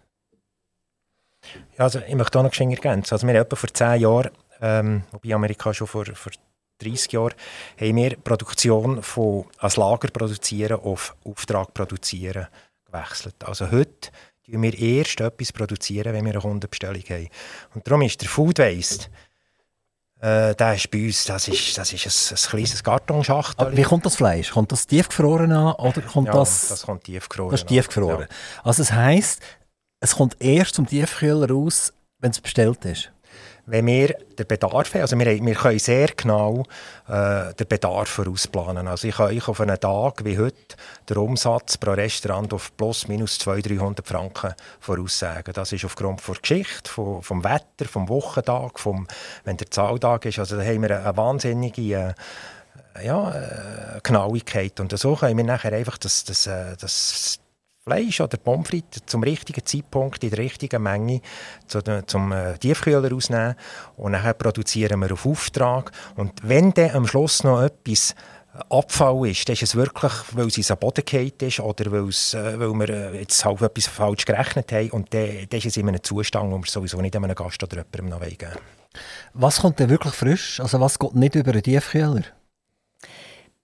[1.78, 3.14] Ja, also ich möchte auch noch ergänzen.
[3.14, 6.32] Also wir haben etwa vor zehn Jahren, ähm, wobei Amerika schon vor, vor
[6.80, 7.34] 30 Jahren,
[7.80, 12.48] haben wir Produktion von als Lager produzieren auf Auftrag produzieren
[12.86, 13.36] gewechselt.
[13.44, 14.12] Also heute
[14.46, 17.30] produzieren wir erst etwas produzieren, wenn wir eine Kundenbestellung haben.
[17.74, 19.08] Und darum ist der Food Waste
[20.22, 23.76] äh, der ist bei uns, das ist, das ist ein, ein kleines Kartonschachtel.
[23.76, 24.52] wie kommt das Fleisch?
[24.52, 26.70] Kommt das tiefgefroren an oder kommt ja, das...
[26.70, 28.22] das kommt tiefgefroren Das ist tiefgefroren.
[28.22, 28.28] Ja.
[28.64, 29.42] Also das heisst,
[30.00, 33.12] es kommt erst zum Tiefkühler raus, wenn es bestellt ist?
[33.68, 36.64] Wenn wir den Bedarf haben, also wir, wir können sehr genau
[37.08, 38.88] äh, den Bedarf vorausplanen.
[38.88, 40.76] Also ich kann ich auf einen Tag wie heute
[41.10, 45.54] den Umsatz pro Restaurant auf plus minus 200, 300 Franken voraussagen.
[45.54, 49.08] Das ist aufgrund der Geschichte, vom, vom Wetter, vom Wochentag, vom,
[49.44, 50.40] wenn der Zahltag ist.
[50.40, 52.16] Also da haben wir eine wahnsinnige
[52.96, 54.80] äh, ja, äh, Genauigkeit.
[54.80, 57.40] Und so können wir nachher einfach das, das, äh, das
[57.88, 61.22] Fleisch oder Pommes frites zum richtigen Zeitpunkt, in der richtigen Menge
[61.68, 63.54] zu, zum äh, Tiefkühler rausnehmen
[63.96, 65.92] und dann produzieren wir auf Auftrag.
[66.16, 68.16] Und wenn dann am Schluss noch etwas
[68.72, 72.60] Abfall ist, dann ist es wirklich, weil es am Boden gefallen ist oder weil, äh,
[72.60, 75.88] weil wir äh, jetzt halt etwas falsch gerechnet haben und dann, dann ist es in
[75.88, 78.50] einem Zustand, wo wir sowieso nicht einem Gast oder jemandem noch geben
[79.36, 80.60] Was kommt denn wirklich frisch?
[80.60, 82.24] Also was geht nicht über den Tiefkühler?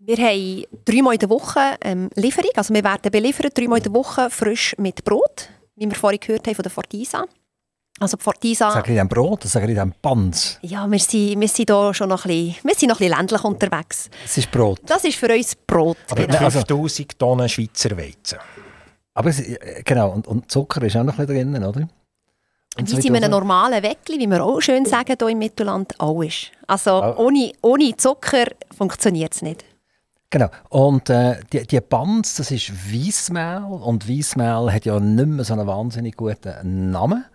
[0.03, 2.49] Wir haben dreimal in der Woche ähm, Lieferung.
[2.55, 6.47] Also wir werden beliefert dreimal in der Woche frisch mit Brot, wie wir vorhin gehört
[6.47, 7.25] haben von der Fortisa.
[7.99, 8.71] Also Fortisa...
[8.71, 10.57] Sagen die dann Brot oder sagen die dann Panz?
[10.63, 13.17] Ja, wir sind, wir sind da schon noch ein bisschen, wir sind noch ein bisschen
[13.19, 14.09] ländlich unterwegs.
[14.25, 14.79] Es ist Brot?
[14.87, 16.49] Das ist für uns Brot, Aber genau.
[16.49, 18.39] 5000 Tonnen Schweizer Weizen.
[19.13, 21.87] Aber es, äh, genau, und, und, Zucker ist auch noch ein bisschen drin, oder?
[22.79, 25.93] Und wie sie in einem normalen Weckli, wie wir auch schön sagen hier im Mittelland,
[25.99, 26.47] auch ist.
[26.65, 27.25] Also oh.
[27.25, 28.45] ohne, ohne Zucker
[28.75, 29.63] funktioniert es nicht.
[30.31, 30.49] Genau.
[30.69, 33.63] Und äh, die, die Bands, das ist Weissmehl.
[33.65, 37.25] Und Weissmehl hat ja nicht mehr so einen wahnsinnig guten Namen.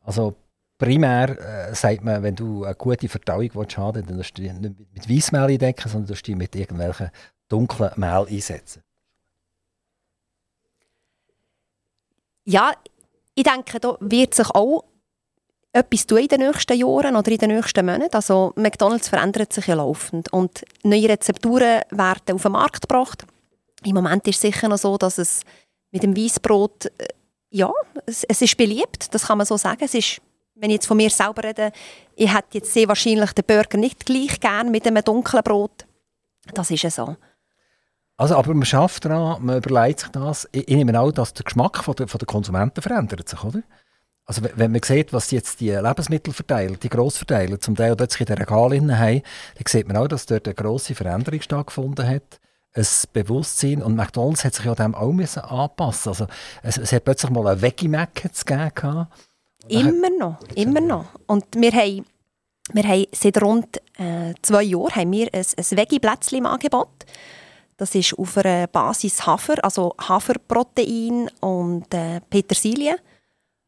[0.00, 0.36] Also
[0.78, 4.62] primär äh, sagt man, wenn du eine gute Verdauung willst, haben dann musst du nicht
[4.94, 7.10] mit Weissmehl eindecken, sondern du musst mit irgendwelchen
[7.48, 8.82] dunklen Mehl einsetzen.
[12.44, 12.72] Ja,
[13.34, 14.84] ich denke, da wird sich auch
[15.76, 18.14] etwas tun in den nächsten Jahren oder in den nächsten Monaten.
[18.14, 23.26] Also McDonalds verändert sich ja laufend und neue Rezepturen werden auf den Markt gebracht.
[23.84, 25.42] Im Moment ist es sicher noch so, dass es
[25.92, 27.08] mit dem Weißbrot, äh,
[27.50, 27.70] ja,
[28.06, 29.84] es, es, ist beliebt, das kann man so sagen.
[29.84, 30.20] Es ist,
[30.54, 31.72] wenn ich jetzt von mir selber rede,
[32.16, 35.86] ich hätte jetzt sehr wahrscheinlich den Burger nicht gleich gern mit einem dunklen Brot.
[36.54, 37.16] Das ist ja so.
[38.16, 40.48] Also, aber man schafft daran, man überlegt sich das.
[40.52, 43.62] Ich, ich nehme auch, dass der Geschmack von der, von der Konsumenten verändert sich, oder?
[44.28, 48.38] Also wenn man sieht, was jetzt die Lebensmittelverteiler, die Grossverteiler zum Teil plötzlich in den
[48.38, 49.22] Regalen haben,
[49.54, 52.40] dann sieht man auch, dass dort eine grosse Veränderung stattgefunden hat.
[52.74, 53.82] Ein Bewusstsein.
[53.82, 56.26] Und McDonalds hat sich ja dem auch müssen anpassen Also
[56.62, 59.06] es, es hat plötzlich mal einen Veggie-Mac gegeben.
[59.68, 61.06] Immer noch, immer noch.
[61.26, 62.04] Und wir haben,
[62.72, 67.06] wir haben seit rund äh, zwei Jahren haben wir ein, ein Veggie-Plätzchen im Angebot.
[67.76, 72.96] Das ist auf einer Basis Hafer, also Haferprotein und äh, Petersilie.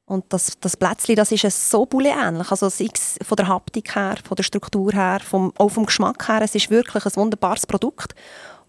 [0.09, 2.50] Und das, das Plätzchen, das ist so ähnlich.
[2.50, 6.26] Also sei es von der Haptik her, von der Struktur her, vom, auch vom Geschmack
[6.28, 6.40] her.
[6.42, 8.14] Es ist wirklich ein wunderbares Produkt.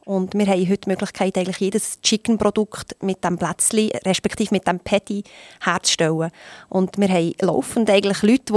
[0.03, 4.81] Und wir haben heute die Möglichkeit, eigentlich jedes Chicken-Produkt mit dem Plätzchen, respektive mit dem
[4.81, 5.23] Patty,
[5.61, 6.31] herzustellen.
[6.67, 8.53] Und wir haben laufend eigentlich Leute,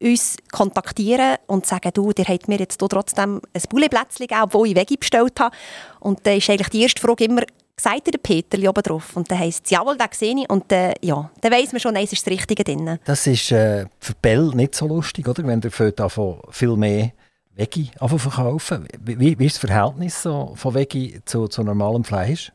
[0.00, 4.68] die uns kontaktieren und sagen, du, ihr habt mir jetzt trotzdem ein Boulet-Plätzchen gegeben, obwohl
[4.68, 5.54] ich Veggie bestellt habe.
[6.00, 7.42] Und dann ist eigentlich die erste Frage immer,
[7.78, 9.16] sagt der Peter oben drauf.
[9.16, 10.50] Und dann heisst es, jawohl, den sehe ich.
[10.50, 12.98] Und äh, ja, dann weiss man schon, nein, es ist das Richtige drin.
[13.04, 15.46] Das ist äh, für Bell nicht so lustig, oder?
[15.46, 17.12] Wenn der davon viel mehr
[17.54, 18.86] Veggie verkaufen.
[19.00, 22.52] Wie, wie, ist das Verhältnis so von Veggie zu, zu normalem Fleisch?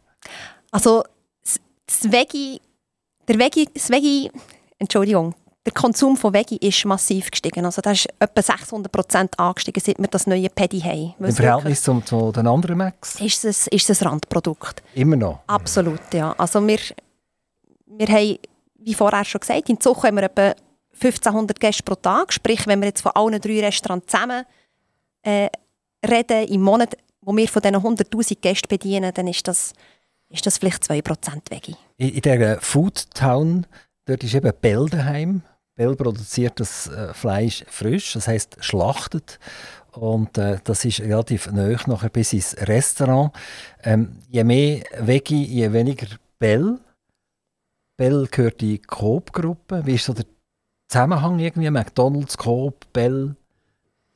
[0.72, 1.04] Also
[1.44, 2.62] das Veggie,
[3.28, 4.32] der Veggie, das Veggie,
[4.80, 5.36] Entschuldigung,
[5.66, 7.66] der Konsum von Veggie ist massiv gestiegen.
[7.66, 11.14] Also das ist etwa 600 Prozent angestiegen, seit wir das neue Paddy haben.
[11.20, 13.20] Im Verhältnis zu, zu, den anderen Macs?
[13.22, 14.84] Ist es, ist ein Randprodukt.
[14.94, 15.40] Immer noch?
[15.48, 16.34] Absolut, ja.
[16.38, 16.80] Also wir,
[17.86, 18.38] wir haben,
[18.80, 20.54] wie vorher schon gesagt, in Zucht haben wir etwa
[20.96, 22.34] 1500 Gäste pro Tag.
[22.34, 24.46] Sprich, wenn wir jetzt von allen drei Restaurants zusammen
[25.22, 25.48] äh,
[26.06, 29.72] reden im Monat, wo wir von diesen 100'000 Gästen bedienen, dann ist das,
[30.30, 31.78] ist das vielleicht 2% Veggie.
[31.96, 33.66] In, in dieser Food Town,
[34.06, 35.42] dort ist eben Bell daheim.
[35.76, 39.40] Bell produziert das äh, Fleisch frisch, das heißt schlachtet.
[39.92, 43.32] Und äh, das ist relativ nah nachher bis ins Restaurant.
[43.84, 46.08] Ähm, je mehr Veggie, je weniger
[46.40, 46.80] Bell.
[47.98, 49.86] Bell gehört in die Coop-Gruppe.
[49.86, 50.26] Wie ist so der
[50.90, 51.70] Zusammenhang irgendwie?
[51.70, 53.36] McDonalds, Coop, Bell?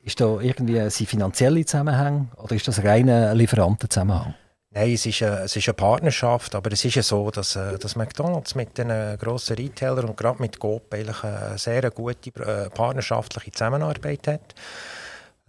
[0.03, 4.33] Ist da irgendwie ein finanzielle Zusammenhang oder ist das rein ein Lieferantenzusammenhang?
[4.71, 7.77] Nein, es ist, eine, es ist eine Partnerschaft, aber es ist ja so, dass, äh,
[7.77, 12.69] dass McDonalds mit den grossen Retailern und gerade mit Coop eigentlich eine sehr gute äh,
[12.69, 14.55] partnerschaftliche Zusammenarbeit hat.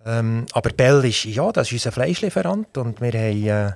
[0.07, 3.73] Ähm, aber Bell ist, ja, das ist unser Fleischlieferant und wir haben äh,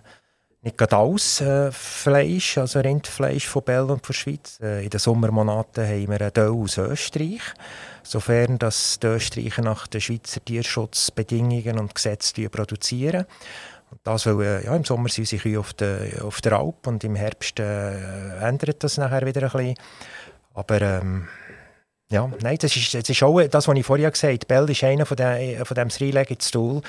[0.62, 4.60] nicht gerade alles äh, Fleisch, also Rindfleisch von Bell und von der Schweiz.
[4.62, 7.42] Äh, in den Sommermonaten haben wir einen Teil aus Österreich,
[8.04, 13.26] sofern das die Österreicher nach den Schweizer Tierschutzbedingungen und Gesetzen produzieren.
[14.02, 17.04] Das, weil äh, ja, im Sommer sind unsere Kühe auf der, auf der Alp und
[17.04, 19.74] im Herbst äh, ändert das nachher wieder ein bisschen.
[20.54, 21.28] Aber ähm,
[22.10, 24.46] ja, nein, das ist, das ist auch das, was ich vorher gesagt habe.
[24.46, 26.82] Bell ist einer von, der, von dem Three-Legged-Stool.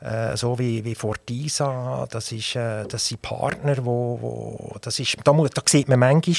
[0.00, 5.16] Äh, so wie, wie Fortisa, das, ist, äh, das sind Partner, wo, wo das ist,
[5.24, 6.36] da, da sieht man manchmal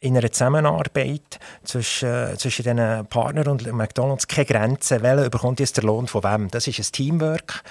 [0.00, 5.02] in einer Zusammenarbeit zwischen, äh, zwischen diesen Partnern und McDonalds keine Grenzen.
[5.02, 6.48] Welcher bekommt jetzt der Lohn von wem?
[6.50, 7.62] Das ist ein Teamwork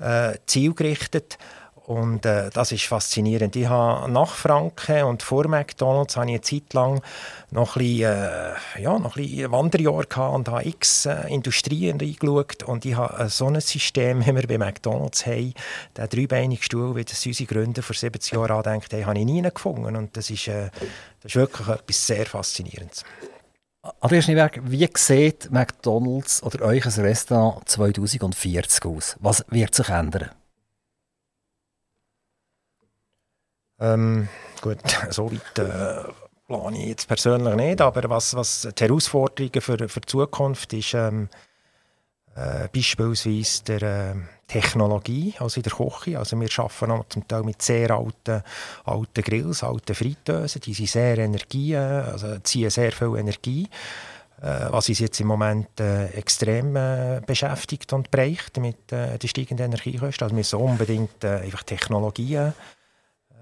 [0.00, 1.38] äh, zielgerichtet.
[1.86, 3.54] Und äh, das ist faszinierend.
[3.56, 7.02] Ich habe nach Franken und vor McDonalds habe ich eine Zeit lang
[7.50, 12.00] noch ein bisschen, äh, ja, noch ein bisschen Wanderjahr gehabt und habe x äh, Industrien
[12.00, 12.62] reingeschaut.
[12.62, 15.52] Und ich habe so ein System, wie wir bei McDonalds haben,
[15.94, 19.42] den dreibeinige Stuhl, wie das unsere Gründer vor 70 Jahren angedenkt haben, habe ich nie
[19.42, 19.94] gefunden.
[19.94, 20.70] Und das ist, äh,
[21.20, 23.04] das ist wirklich etwas sehr Faszinierendes.
[24.00, 29.16] Andreas Schneeberg, wie sieht McDonalds oder euch ein Restaurant 2040 aus?
[29.20, 30.30] Was wird sich ändern?
[33.78, 34.28] Ähm,
[34.62, 34.78] gut,
[35.10, 36.10] so weit äh,
[36.46, 40.94] plane ich jetzt persönlich nicht, aber was, was die Herausforderungen für, für die Zukunft ist,
[40.94, 41.28] ähm,
[42.34, 44.14] äh, beispielsweise der äh,
[44.46, 46.18] Technologie, also in der Küche.
[46.18, 48.42] Also wir arbeiten noch zum Teil mit sehr alten,
[48.84, 53.68] alten Grills, alten Fritteusen, die sind sehr Energie, also ziehen sehr viel Energie,
[54.42, 59.28] äh, was uns jetzt im Moment äh, extrem äh, beschäftigt und bereicht mit äh, den
[59.28, 60.24] steigenden Energiekosten.
[60.24, 62.52] Also wir müssen unbedingt äh, einfach Technologien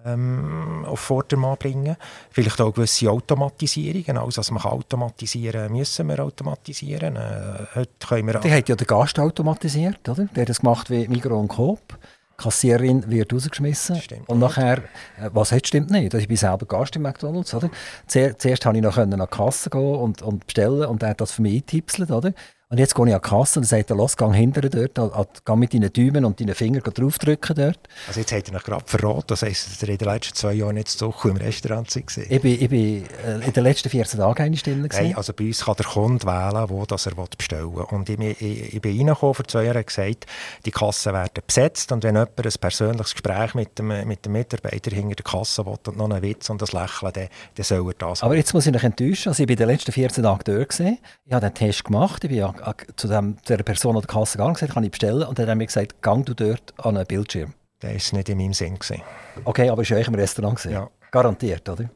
[0.05, 1.97] ähm, auf Vordermann bringen.
[2.31, 4.19] Vielleicht auch gewisse Automatisierungen.
[4.19, 7.17] Alles, was man automatisieren kann, müssen wir automatisieren.
[7.17, 10.27] Äh, heute können wir Die hat ja den Gast automatisiert, oder?
[10.27, 11.99] Der hat das gemacht wie Migros und Coop.
[12.37, 14.01] Kassiererin wird rausgeschmissen.
[14.27, 16.13] Und nachher, äh, was hat stimmt nicht?
[16.15, 17.71] Ich bin selber Gast im McDonalds, oder?
[18.07, 21.21] Zuerst, zuerst konnte ich noch an die Kasse gehen und, und bestellen und er hat
[21.21, 22.33] das für mich eintipselt, oder?
[22.73, 25.57] Und jetzt gehe ich an die Kasse und sagt er, los, geh hinterher dort, geh
[25.57, 27.79] mit deinen Daumen und deinen Fingern draufdrücken dort.
[28.09, 30.55] Also jetzt hat er noch gerade verraten, das heisst, dass er in den letzten zwei
[30.55, 32.25] Jahren nicht so im Restaurant war.
[32.31, 34.89] Ich bin, ich bin äh, in den letzten 14 Tagen eine Stunde.
[34.91, 37.85] Nein, also bei uns kann der Kunde wählen, wo das er bestellen will.
[37.91, 40.25] Und ich, ich, ich bin reingekommen vor zwei Jahren und gesagt,
[40.65, 44.97] die Kassen werden besetzt und wenn jemand ein persönliches Gespräch mit dem, mit dem Mitarbeiter
[44.97, 47.95] hinter der Kasse will und noch einen Witz und ein Lächeln, dann, dann soll er
[47.99, 50.43] das Aber jetzt muss ich mich enttäuschen, also ich bin in den letzten 14 Tagen
[50.47, 50.99] dort gewesen.
[51.27, 52.62] Ich habe den Test gemacht, ich bin
[52.97, 55.59] zu dem, der Person an der Kasse gegangen gesagt, kann ich bestellen und dann haben
[55.59, 57.55] mir gesagt, gang du dort an einen Bildschirm.
[57.83, 58.75] Der war nicht in meinem Sinn.
[58.75, 59.03] Gewesen.
[59.45, 60.73] Okay, aber ist ja im Restaurant gewesen.
[60.73, 60.89] Ja.
[61.11, 61.91] Garantiert, oder?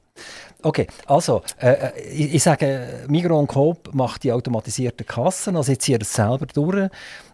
[0.63, 5.79] Okay, also, äh, ich, ich, sage, Migros und Coop macht die automatisierten Kassen, also ich
[5.79, 6.91] ziehe das selber durch.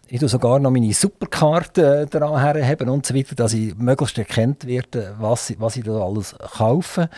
[0.09, 4.18] Ich tue sogar noch meine Superkarte äh, daran haben und so weiter, dass ich möglichst
[4.18, 7.09] erkennt werde, was, was ich da alles kaufe.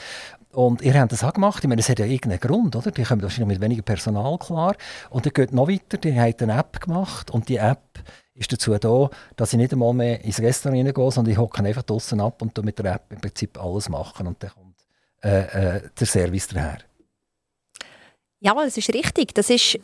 [0.55, 1.63] Und ihr habt das auch gemacht.
[1.63, 2.91] Ich meine, es hat ja irgendeinen Grund, oder?
[2.91, 4.77] Die kommen wahrscheinlich mit weniger Personal klar.
[5.11, 5.99] Und dann geht noch weiter.
[5.99, 7.31] Die haben eine App gemacht.
[7.31, 7.83] Und die App
[8.35, 11.83] ist dazu da, dass ich nicht einmal mehr ins Restaurant reingehe, sondern ich hocke einfach
[11.83, 14.27] draußen ab und mit der App im Prinzip alles machen.
[14.27, 14.77] Und dann kommt
[15.23, 16.79] äh, äh, der Service daher.
[18.41, 19.35] Ja, das ist richtig.
[19.35, 19.79] Das ist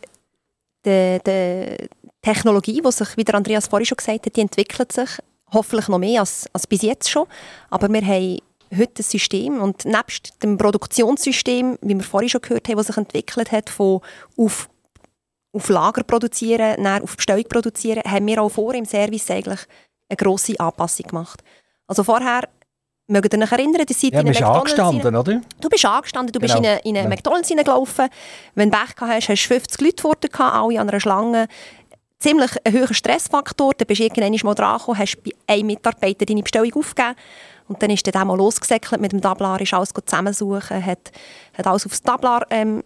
[0.84, 1.88] die, die
[2.22, 5.10] Technologie, die sich, wie der Andreas vorhin schon gesagt hat, die entwickelt sich
[5.52, 7.26] hoffentlich noch mehr als, als bis jetzt schon.
[7.70, 8.38] Aber wir haben
[8.76, 12.96] heute ein System und nebst dem Produktionssystem, wie wir vorhin schon gehört haben, das sich
[12.96, 14.00] entwickelt hat, von
[14.36, 14.68] auf,
[15.52, 19.60] auf Lager produzieren, dann auf Bestellung produzieren, haben wir auch vor im Service eigentlich
[20.08, 21.42] eine grosse Anpassung gemacht.
[21.86, 22.48] Also vorher
[23.10, 25.40] Mögt ihr euch erinnern, die seid ja, in bist angestanden, oder?
[25.60, 26.54] Du bist angestanden, du genau.
[26.54, 27.08] bist in eine, in eine ja.
[27.08, 28.08] McDonalds hineingelaufen.
[28.54, 31.48] Wenn du Pech hast, hast du 50 Leute vor dir alle an einer Schlange.
[32.20, 33.72] Ziemlich ein hoher Stressfaktor.
[33.76, 37.16] Dann bist du irgendwann mal dran gekommen, hast bei einem Mitarbeiter deine Bestellung aufgegeben.
[37.70, 41.12] Und dann ist er mal losgesäckelt mit dem Tablar, ist alles zusammensuchen, hat,
[41.56, 42.82] hat alles aufs Tablar ähm,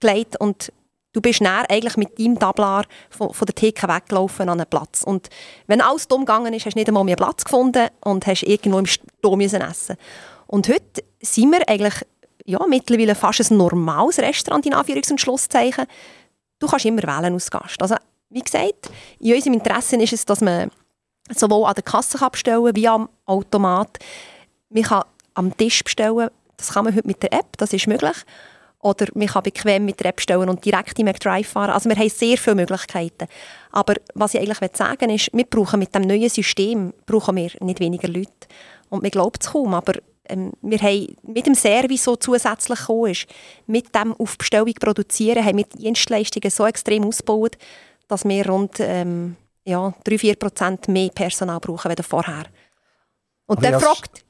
[0.00, 0.72] gelegt und
[1.12, 5.04] du bist näher eigentlich mit deinem Tablar von, von der Theke weggelaufen an einen Platz.
[5.04, 5.28] Und
[5.68, 8.80] wenn alles dumm gegangen ist, hast du nicht einmal mehr Platz gefunden und hast irgendwo
[8.80, 9.96] im müssen essen.
[10.48, 11.94] Und heute sind wir eigentlich
[12.46, 15.86] ja, mittlerweile fast ein normales Restaurant in Anführungs- und Schlusszeichen.
[16.58, 17.80] Du kannst immer wählen als Gast.
[17.80, 17.94] Also,
[18.30, 20.72] wie gesagt, in unserem Interesse ist es, dass man
[21.34, 23.98] sowohl an der Kasse kann bestellen wie am Automat.
[24.70, 25.04] Man kann
[25.34, 28.16] am Tisch bestellen, das kann man heute mit der App, das ist möglich.
[28.80, 31.70] Oder man kann bequem mit der App bestellen und direkt im McDrive fahren.
[31.70, 33.26] Also wir haben sehr viele Möglichkeiten.
[33.72, 37.50] Aber was ich eigentlich sagen will, ist, wir brauchen mit dem neuen System brauchen wir
[37.60, 38.30] nicht weniger Leute.
[38.88, 39.94] Und man glaubt es kaum, aber
[40.28, 43.26] ähm, wir haben mit dem Service, so zusätzlich gekommen ist,
[43.66, 47.56] mit dem auf Bestellung produzieren, haben wir die Dienstleistungen so extrem ausgebaut,
[48.08, 49.36] dass wir rund ähm,
[49.66, 52.46] ja, 3-4% mehr Personal brauchen als vorher.
[53.46, 54.24] Und der fragt,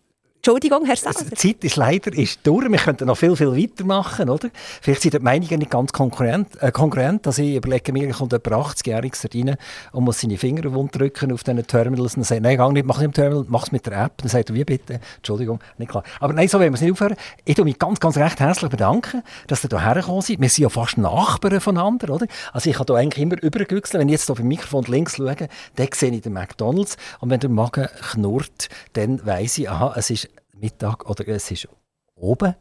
[0.47, 1.24] Entschuldigung, Herr Sauer.
[1.28, 2.70] Die Zeit ist leider ist durch.
[2.70, 4.49] Wir könnten noch viel, viel weitermachen, oder?
[4.80, 6.62] Vielleicht sind die Meinungen nicht ganz konkurrent.
[6.62, 7.26] Äh, konkurrent.
[7.26, 9.57] Also ich überlege mir, kommt jemand 80-Jähriges rein
[9.90, 12.99] und muss seine Finger wund drücken auf diesen Terminals und sagt, nein, geh nicht, mach
[12.99, 14.18] nicht im Terminal, mach es mit der App.
[14.18, 15.01] Dann sagt er, wie bitte?
[15.16, 16.05] Entschuldigung, nicht klar.
[16.20, 17.16] Aber nein, so wollen wir es nicht aufhören.
[17.44, 20.40] Ich bedanke mich ganz, ganz recht herzlich bedanken, dass ihr hierher gekommen seid.
[20.40, 22.28] Wir sind ja fast Nachbarn voneinander, oder?
[22.53, 24.01] Also ich habe hier eigentlich immer übergewechselt.
[24.01, 25.34] Wenn ich jetzt hier beim Mikrofon links schaue,
[25.74, 26.97] dann sehe ich den McDonalds.
[27.18, 30.28] Und wenn der Magen knurrt, dann weiss ich, aha, es ist
[30.61, 31.68] Mittag oder es ist
[32.14, 32.54] oben.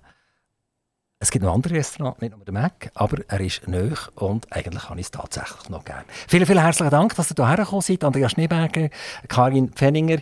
[1.20, 4.90] Es gibt noch andere Restaurants, nicht nur den Mac, aber er ist neu und eigentlich
[4.90, 6.04] habe ich es tatsächlich noch gerne.
[6.28, 8.04] Vielen, vielen herzlichen Dank, dass ihr hierher gekommen seid.
[8.04, 8.90] Andreas Schneeberger,
[9.28, 10.20] Karin Pfenninger.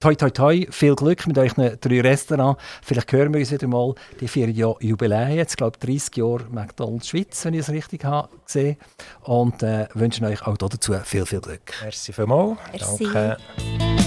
[0.00, 2.62] Toi, toi, toi, viel Glück mit euren drei Restaurants.
[2.82, 3.94] Vielleicht hören wir uns wieder mal.
[4.20, 8.28] Die vier Jahre Jubiläum, jetzt glaube 30 Jahre McDonalds Schweiz, wenn ich es richtig habe
[8.44, 8.76] gesehen.
[9.22, 11.72] Und äh, wünschen euch auch dazu viel, viel Glück.
[11.82, 12.58] Merci vielmals.
[12.70, 13.04] Merci.
[13.04, 14.03] Danke.